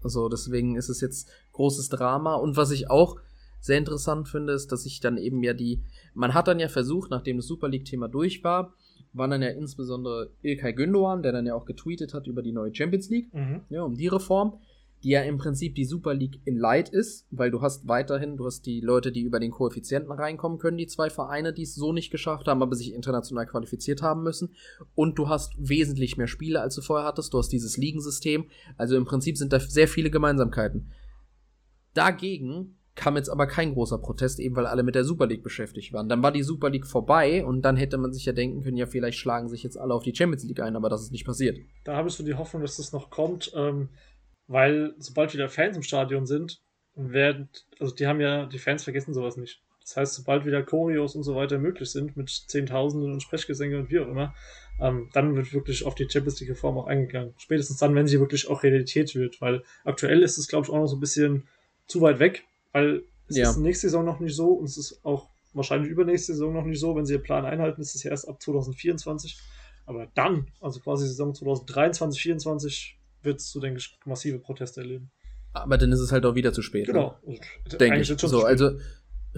[0.03, 2.35] Also deswegen ist es jetzt großes Drama.
[2.35, 3.17] Und was ich auch
[3.59, 5.81] sehr interessant finde, ist, dass ich dann eben ja die,
[6.13, 8.73] man hat dann ja versucht, nachdem das Super League-Thema durch war,
[9.13, 12.73] waren dann ja insbesondere Ilkay Gündoğan, der dann ja auch getweetet hat über die neue
[12.73, 13.61] Champions League, mhm.
[13.69, 14.59] ja, um die Reform
[15.03, 18.45] die ja im Prinzip die Super League in Light ist, weil du hast weiterhin, du
[18.45, 21.93] hast die Leute, die über den Koeffizienten reinkommen können, die zwei Vereine, die es so
[21.93, 24.55] nicht geschafft haben, aber sich international qualifiziert haben müssen.
[24.95, 27.33] Und du hast wesentlich mehr Spiele, als du vorher hattest.
[27.33, 28.49] Du hast dieses Ligensystem.
[28.77, 30.91] Also im Prinzip sind da sehr viele Gemeinsamkeiten.
[31.93, 35.93] Dagegen kam jetzt aber kein großer Protest, eben weil alle mit der Super League beschäftigt
[35.93, 36.09] waren.
[36.09, 38.87] Dann war die Super League vorbei und dann hätte man sich ja denken können, ja,
[38.87, 41.57] vielleicht schlagen sich jetzt alle auf die Champions League ein, aber das ist nicht passiert.
[41.85, 43.53] Da habe ich so die Hoffnung, dass das noch kommt.
[43.55, 43.87] Ähm
[44.49, 46.59] weil sobald wieder Fans im Stadion sind,
[46.95, 49.61] werden, also die haben ja, die Fans vergessen sowas nicht.
[49.81, 53.91] Das heißt, sobald wieder Choreos und so weiter möglich sind, mit Zehntausenden und Sprechgesänge und
[53.91, 54.33] wie auch immer,
[54.81, 57.33] ähm, dann wird wirklich auf die Champions League Reform auch eingegangen.
[57.37, 60.79] Spätestens dann, wenn sie wirklich auch Realität wird, weil aktuell ist es, glaube ich, auch
[60.79, 61.47] noch so ein bisschen
[61.85, 63.49] zu weit weg, weil es ja.
[63.49, 66.79] ist nächste Saison noch nicht so und es ist auch wahrscheinlich übernächste Saison noch nicht
[66.79, 66.95] so.
[66.95, 69.37] Wenn sie ihr Plan einhalten, ist es ja erst ab 2024.
[69.85, 75.11] Aber dann, also quasi Saison 2023, 2024, wirst du, denke ich, massive Proteste erleben.
[75.53, 76.88] Aber dann ist es halt auch wieder zu spät.
[76.88, 77.17] Genau.
[77.26, 77.39] Ne?
[77.80, 78.07] Denke ich.
[78.07, 78.78] So, also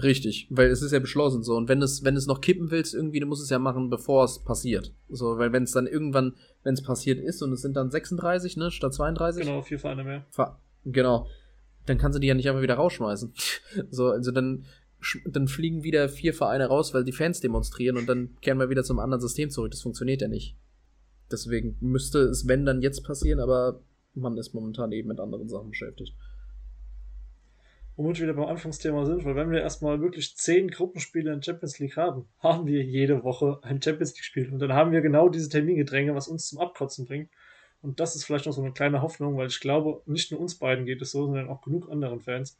[0.02, 1.56] richtig, weil es ist ja beschlossen so.
[1.56, 4.24] Und wenn es, wenn es noch kippen willst, irgendwie, du musst es ja machen, bevor
[4.24, 4.94] es passiert.
[5.08, 8.56] So, weil wenn es dann irgendwann, wenn es passiert ist und es sind dann 36,
[8.56, 9.44] ne, statt 32.
[9.44, 10.26] Genau, vier Vereine mehr.
[10.84, 11.26] Genau.
[11.86, 13.32] Dann kannst du die ja nicht einfach wieder rausschmeißen.
[13.90, 14.64] so, also dann,
[15.26, 18.84] dann fliegen wieder vier Vereine raus, weil die Fans demonstrieren und dann kehren wir wieder
[18.84, 19.72] zum anderen System zurück.
[19.72, 20.56] Das funktioniert ja nicht.
[21.32, 23.80] Deswegen müsste es, wenn, dann jetzt passieren, aber
[24.14, 26.14] man ist momentan eben mit anderen Sachen beschäftigt.
[27.96, 31.78] Womit wir wieder beim Anfangsthema sind, weil wenn wir erstmal wirklich zehn Gruppenspiele in Champions
[31.78, 34.50] League haben, haben wir jede Woche ein Champions League-Spiel.
[34.50, 37.30] Und dann haben wir genau diese Termingedränge, was uns zum Abkotzen bringt.
[37.82, 40.54] Und das ist vielleicht noch so eine kleine Hoffnung, weil ich glaube, nicht nur uns
[40.54, 42.56] beiden geht es so, sondern auch genug anderen Fans.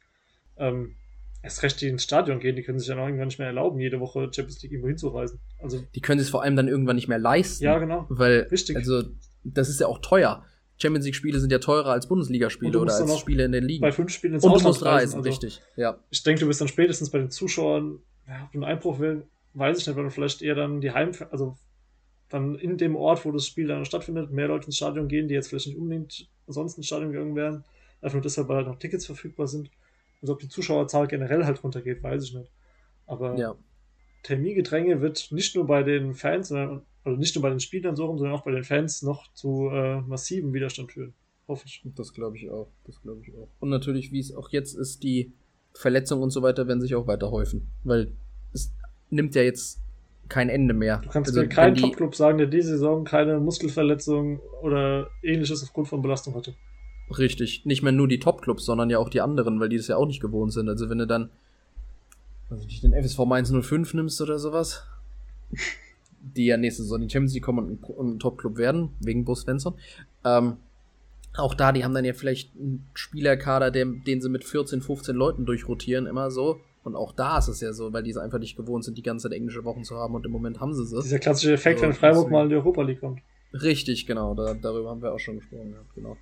[0.57, 0.95] Ähm,
[1.43, 3.79] erst recht, die ins Stadion gehen, die können sich ja noch irgendwann nicht mehr erlauben,
[3.79, 5.39] jede Woche Champions League irgendwo hinzureisen.
[5.61, 7.63] Also, die können sich vor allem dann irgendwann nicht mehr leisten.
[7.63, 8.05] Ja, genau.
[8.09, 8.77] Weil, Richtig.
[8.77, 9.03] also,
[9.43, 10.43] das ist ja auch teuer.
[10.77, 13.81] Champions League-Spiele sind ja teurer als Bundesligaspiele oder als Spiele in den Ligen.
[13.81, 15.61] Bei fünf Spielen ins Und du musst reisen, also, richtig.
[15.75, 15.99] Ja.
[16.09, 19.27] Ich denke, du bist dann spätestens bei den Zuschauern, ja, ob du einen Einbruch will,
[19.53, 21.57] weiß ich nicht, weil du vielleicht eher dann die Heim, also
[22.29, 25.35] dann in dem Ort, wo das Spiel dann stattfindet, mehr Leute ins Stadion gehen, die
[25.35, 27.63] jetzt vielleicht nicht unbedingt ansonsten ins Stadion gegangen wären.
[28.01, 29.69] Einfach nur deshalb, weil halt noch Tickets verfügbar sind.
[30.23, 32.49] Also ob die Zuschauerzahl generell halt runtergeht, weiß ich nicht.
[33.05, 33.55] Aber ja.
[34.23, 38.05] Termingedränge wird nicht nur bei den Fans, sondern also nicht nur bei den Spielern so
[38.05, 41.13] rum, sondern auch bei den Fans noch zu äh, massivem Widerstand führen.
[41.49, 41.83] Hoffe ich.
[41.97, 42.69] Das glaube ich auch.
[42.85, 43.49] Das glaube ich auch.
[43.59, 45.33] Und natürlich, wie es auch jetzt ist, die
[45.73, 47.69] Verletzungen und so weiter werden sich auch weiter häufen.
[47.83, 48.13] Weil
[48.53, 48.73] es
[49.09, 49.81] nimmt ja jetzt
[50.29, 50.99] kein Ende mehr.
[50.99, 55.89] Du kannst also, mir keinen Topclub sagen, der diese Saison keine Muskelverletzung oder ähnliches aufgrund
[55.89, 56.55] von Belastung hatte.
[57.17, 57.65] Richtig.
[57.65, 60.07] Nicht mehr nur die Top-Clubs, sondern ja auch die anderen, weil die das ja auch
[60.07, 60.69] nicht gewohnt sind.
[60.69, 61.29] Also wenn du dann
[62.49, 64.83] also nicht den FSV Mainz 05 nimmst oder sowas,
[66.21, 69.25] die ja nächste Saison in die Champions League kommen und, und ein Top-Club werden, wegen
[69.25, 69.75] Bus Svensson,
[70.23, 70.57] ähm,
[71.35, 75.15] auch da, die haben dann ja vielleicht einen Spielerkader, den, den sie mit 14, 15
[75.15, 76.59] Leuten durchrotieren, immer so.
[76.83, 79.03] Und auch da ist es ja so, weil die es einfach nicht gewohnt sind, die
[79.03, 81.01] ganze Zeit englische Wochen zu haben und im Moment haben sie sie.
[81.01, 83.21] Dieser klassische Effekt, so, wenn Freiburg mal in die Europa League kommt.
[83.53, 86.17] Richtig, genau, da, darüber haben wir auch schon gesprochen, ja, genau.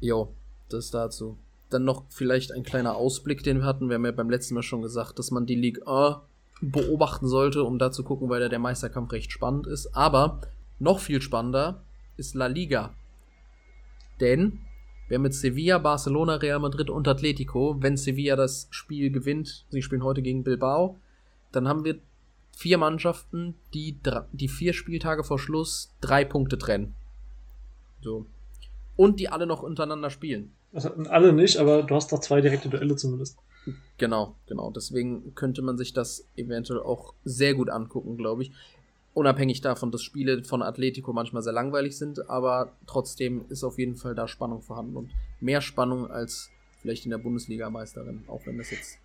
[0.00, 0.34] Jo,
[0.70, 1.38] das dazu.
[1.68, 3.88] Dann noch vielleicht ein kleiner Ausblick, den wir hatten.
[3.88, 6.16] Wir haben ja beim letzten Mal schon gesagt, dass man die Ligue 1
[6.62, 9.94] beobachten sollte, um da zu gucken, weil da der Meisterkampf recht spannend ist.
[9.94, 10.40] Aber
[10.78, 11.82] noch viel spannender
[12.16, 12.94] ist La Liga.
[14.20, 14.60] Denn
[15.08, 20.04] wer mit Sevilla, Barcelona, Real Madrid und Atletico, wenn Sevilla das Spiel gewinnt, sie spielen
[20.04, 20.98] heute gegen Bilbao,
[21.52, 21.98] dann haben wir
[22.52, 23.98] vier Mannschaften, die,
[24.32, 26.94] die vier Spieltage vor Schluss drei Punkte trennen.
[28.02, 28.26] So
[29.00, 30.52] und die alle noch untereinander spielen.
[30.74, 33.38] Also alle nicht, aber du hast doch zwei direkte Duelle zumindest.
[33.96, 34.70] Genau, genau.
[34.70, 38.52] Deswegen könnte man sich das eventuell auch sehr gut angucken, glaube ich.
[39.14, 43.96] Unabhängig davon, dass Spiele von Atletico manchmal sehr langweilig sind, aber trotzdem ist auf jeden
[43.96, 46.50] Fall da Spannung vorhanden und mehr Spannung als
[46.82, 48.98] vielleicht in der Bundesliga Meisterin, auch wenn das jetzt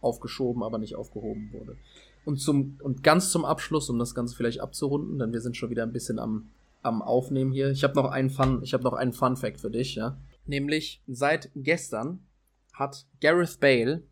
[0.00, 1.76] aufgeschoben, aber nicht aufgehoben wurde.
[2.24, 5.68] Und zum und ganz zum Abschluss, um das Ganze vielleicht abzurunden, denn wir sind schon
[5.68, 6.48] wieder ein bisschen am
[6.86, 7.70] am Aufnehmen hier.
[7.70, 10.18] Ich habe noch einen Fun, ich habe noch einen Fun Fact für dich, ja.
[10.44, 12.26] Nämlich seit gestern
[12.72, 14.04] hat Gareth Bale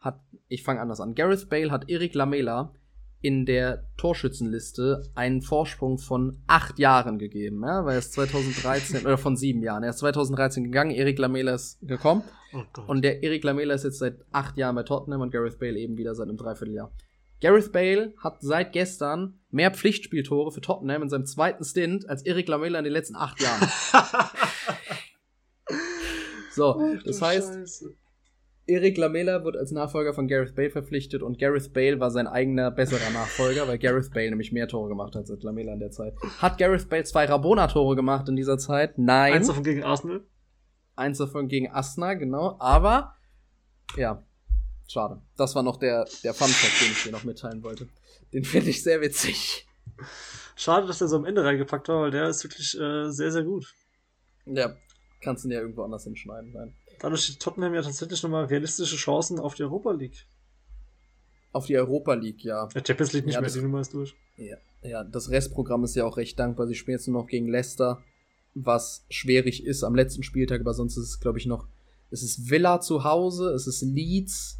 [0.00, 1.14] hat ich fange anders an.
[1.14, 2.72] Gareth Bale hat Erik Lamela
[3.20, 9.18] in der Torschützenliste einen Vorsprung von acht Jahren gegeben, ja, weil er ist 2013 oder
[9.18, 9.82] von sieben Jahren.
[9.82, 13.98] Er ist 2013 gegangen, Erik Lamela ist gekommen oh und der Erik Lamela ist jetzt
[13.98, 16.92] seit acht Jahren bei Tottenham und Gareth Bale eben wieder seit einem Dreivierteljahr.
[17.40, 22.48] Gareth Bale hat seit gestern mehr Pflichtspieltore für Tottenham in seinem zweiten Stint als Erik
[22.48, 23.68] Lamela in den letzten acht Jahren.
[26.52, 27.94] so, Ach, das heißt, Scheiße.
[28.68, 32.72] Erik Lamela wird als Nachfolger von Gareth Bale verpflichtet und Gareth Bale war sein eigener
[32.72, 36.14] besserer Nachfolger, weil Gareth Bale nämlich mehr Tore gemacht hat als Lamela in der Zeit.
[36.38, 38.98] Hat Gareth Bale zwei Rabona-Tore gemacht in dieser Zeit?
[38.98, 39.34] Nein.
[39.34, 40.24] Eins davon gegen Arsenal?
[40.96, 42.56] Eins davon gegen Arsenal, genau.
[42.58, 43.14] Aber,
[43.96, 44.25] ja,
[44.88, 45.20] schade.
[45.36, 47.88] Das war noch der, der Fun-Fact, den ich dir noch mitteilen wollte.
[48.32, 49.66] Den finde ich sehr witzig.
[50.56, 53.44] Schade, dass der so am Ende reingepackt war, weil der ist wirklich äh, sehr, sehr
[53.44, 53.74] gut.
[54.46, 54.74] Ja,
[55.20, 56.52] kannst du ihn ja irgendwo anders hinschneiden.
[56.52, 56.74] Nein.
[56.98, 60.26] Dadurch steht Tottenham ja tatsächlich nochmal realistische Chancen auf die Europa League.
[61.52, 62.66] Auf die Europa League, ja.
[62.68, 64.14] Der Champions League nicht ja, mehr, die Nummer ist durch.
[64.36, 66.66] Ja, ja, das Restprogramm ist ja auch recht dankbar.
[66.66, 68.02] Sie spielen jetzt nur noch gegen Leicester,
[68.54, 71.66] was schwierig ist am letzten Spieltag, aber sonst ist es, glaube ich, noch.
[72.10, 74.58] Es ist Villa zu Hause, es ist Leeds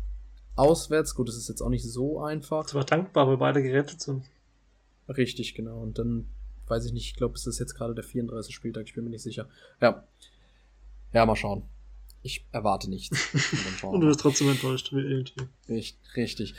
[0.57, 1.15] auswärts.
[1.15, 2.67] Gut, das ist jetzt auch nicht so einfach.
[2.67, 4.25] Es war dankbar, weil beide gerettet sind.
[5.09, 5.81] Richtig, genau.
[5.81, 6.27] Und dann
[6.67, 8.55] weiß ich nicht, ich glaube, es ist jetzt gerade der 34.
[8.55, 9.49] Spieltag, ich bin mir nicht sicher.
[9.81, 10.05] Ja.
[11.13, 11.63] Ja, mal schauen.
[12.23, 13.33] Ich erwarte nichts.
[13.83, 15.49] Und du bist trotzdem enttäuscht, wie irgendwie.
[15.69, 16.55] Richtig, richtig.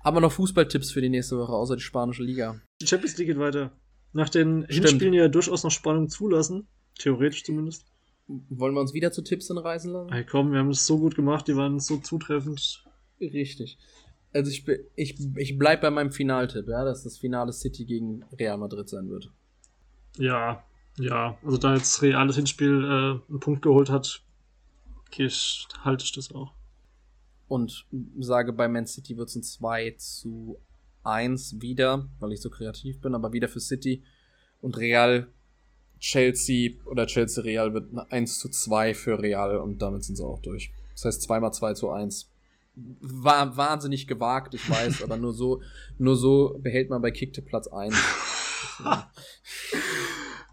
[0.00, 2.60] Aber noch Fußballtipps für die nächste Woche, außer die spanische Liga.
[2.80, 3.72] Die Champions League geht weiter.
[4.12, 4.88] Nach den Stimmt.
[4.88, 6.66] Hinspielen ja durchaus noch Spannung zulassen.
[6.98, 7.84] Theoretisch zumindest.
[8.26, 10.12] Wollen wir uns wieder zu Tipps hinreißen lassen?
[10.12, 12.84] Hey, komm, wir haben es so gut gemacht, die waren so zutreffend.
[13.22, 13.78] Richtig.
[14.32, 14.66] Also ich,
[14.96, 19.08] ich, ich bleib bei meinem Finaltipp, ja, dass das Finale City gegen Real Madrid sein
[19.08, 19.30] wird.
[20.16, 20.64] Ja,
[20.98, 21.38] ja.
[21.44, 24.22] Also da jetzt Real das Hinspiel äh, einen Punkt geholt hat,
[25.06, 25.28] okay,
[25.84, 26.52] halte ich das auch.
[27.48, 27.86] Und
[28.18, 30.58] sage, bei Man City wird es ein 2 zu
[31.04, 34.02] 1 wieder, weil ich so kreativ bin, aber wieder für City.
[34.62, 35.28] Und Real
[35.98, 40.24] Chelsea oder Chelsea Real wird ein 1 zu 2 für Real und damit sind sie
[40.24, 40.72] auch durch.
[40.94, 42.31] Das heißt zweimal 2 zu 1.
[42.74, 45.60] War wahnsinnig gewagt, ich weiß, aber nur so,
[45.98, 47.94] nur so behält man bei Kickte Platz 1.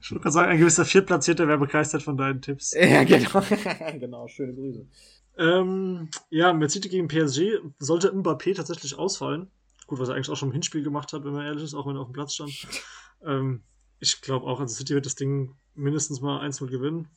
[0.09, 2.73] Ich würde gerade sagen, ein gewisser Viertplatzierter wäre begeistert von deinen Tipps.
[2.75, 3.43] Ja, genau.
[3.99, 4.87] genau, schöne Grüße.
[5.37, 9.51] Ähm, ja, Man City gegen PSG sollte Mbappé tatsächlich ausfallen.
[9.85, 11.85] Gut, was er eigentlich auch schon im Hinspiel gemacht hat, wenn man ehrlich ist, auch
[11.85, 12.67] wenn er auf dem Platz stand.
[13.23, 13.61] ähm,
[13.99, 17.07] ich glaube auch, also City wird das Ding mindestens mal 1-0 gewinnen.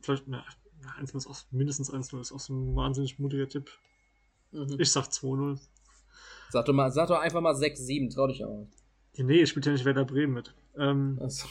[0.00, 0.44] Vielleicht, na,
[0.98, 3.70] 1 ist auch, mindestens 1-0 ist auch so ein wahnsinnig mutiger Tipp.
[4.52, 4.76] Mhm.
[4.78, 5.58] Ich sag 2-0.
[6.50, 8.66] Sag doch, mal, sag doch einfach mal 6-7, trau dich auch.
[9.16, 10.54] Nee, ich spiele ja nicht Werder Bremen mit.
[10.76, 11.46] Ähm, also.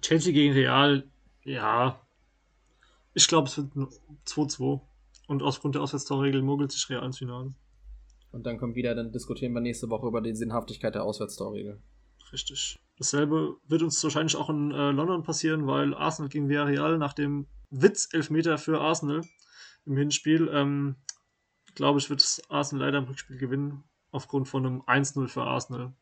[0.00, 1.04] Chelsea gegen Real,
[1.44, 2.00] ja.
[3.14, 3.72] Ich glaube, es wird
[4.26, 4.80] 2-2.
[5.26, 7.52] Und aufgrund der Auswärtstorregel mogelt sich Real ins Finale.
[8.30, 11.80] Und dann kommt wieder, dann diskutieren wir nächste Woche über die Sinnhaftigkeit der Auswärtstorregel.
[12.32, 12.78] Richtig.
[12.98, 17.46] Dasselbe wird uns wahrscheinlich auch in äh, London passieren, weil Arsenal gegen Villarreal nach dem
[17.70, 19.22] Witz-Elfmeter für Arsenal
[19.84, 20.96] im Hinspiel, ähm,
[21.76, 25.92] glaube ich, wird Arsenal leider im Rückspiel gewinnen, aufgrund von einem 1-0 für Arsenal.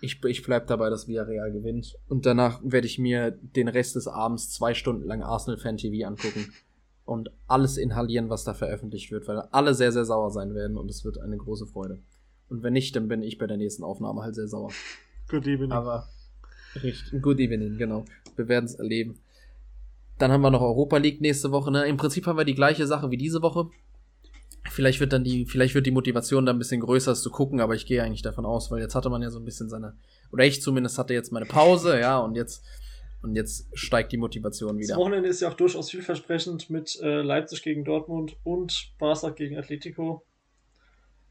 [0.00, 1.96] Ich, ich bleib dabei, dass Villarreal gewinnt.
[2.08, 6.06] Und danach werde ich mir den Rest des Abends zwei Stunden lang Arsenal Fan TV
[6.06, 6.52] angucken
[7.04, 10.90] und alles inhalieren, was da veröffentlicht wird, weil alle sehr, sehr sauer sein werden und
[10.90, 12.02] es wird eine große Freude.
[12.48, 14.70] Und wenn nicht, dann bin ich bei der nächsten Aufnahme halt sehr sauer.
[15.28, 15.72] Good evening.
[15.72, 16.08] Aber
[16.82, 18.04] richtig, good evening, genau.
[18.36, 19.18] Wir werden es erleben.
[20.18, 21.70] Dann haben wir noch Europa League nächste Woche.
[21.70, 21.86] Ne?
[21.86, 23.70] Im Prinzip haben wir die gleiche Sache wie diese Woche.
[24.70, 27.60] Vielleicht wird dann die, vielleicht wird die Motivation da ein bisschen größer, es zu gucken,
[27.60, 29.96] aber ich gehe eigentlich davon aus, weil jetzt hatte man ja so ein bisschen seine,
[30.32, 32.64] oder ich zumindest hatte jetzt meine Pause, ja, und jetzt,
[33.22, 34.94] und jetzt steigt die Motivation wieder.
[34.94, 39.58] Das Wochenende ist ja auch durchaus vielversprechend mit äh, Leipzig gegen Dortmund und Barca gegen
[39.58, 40.24] Atletico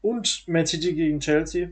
[0.00, 1.70] und Man City gegen Chelsea.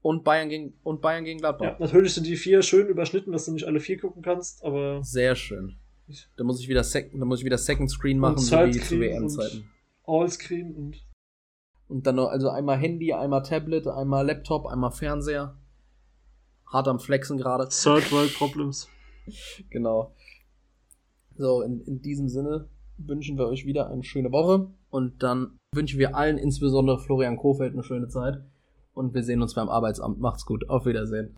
[0.00, 1.64] Und Bayern gegen, und Bayern gegen Gladbach.
[1.64, 5.02] Ja, natürlich sind die vier schön überschnitten, dass du nicht alle vier gucken kannst, aber.
[5.02, 5.76] Sehr schön.
[6.36, 9.00] Da muss ich wieder, Sec da muss ich wieder Second Screen machen, so wie zu
[9.00, 9.70] WM-Zeiten.
[10.06, 10.96] Allscreen und.
[11.86, 15.56] Und dann noch, also einmal Handy, einmal Tablet, einmal Laptop, einmal Fernseher.
[16.66, 17.68] Hart am Flexen gerade.
[17.68, 18.88] Third World Problems.
[19.70, 20.14] genau.
[21.36, 25.98] So, in, in diesem Sinne wünschen wir euch wieder eine schöne Woche und dann wünschen
[25.98, 28.42] wir allen, insbesondere Florian Kofeld, eine schöne Zeit.
[28.94, 30.20] Und wir sehen uns beim Arbeitsamt.
[30.20, 30.70] Macht's gut.
[30.70, 31.36] Auf Wiedersehen.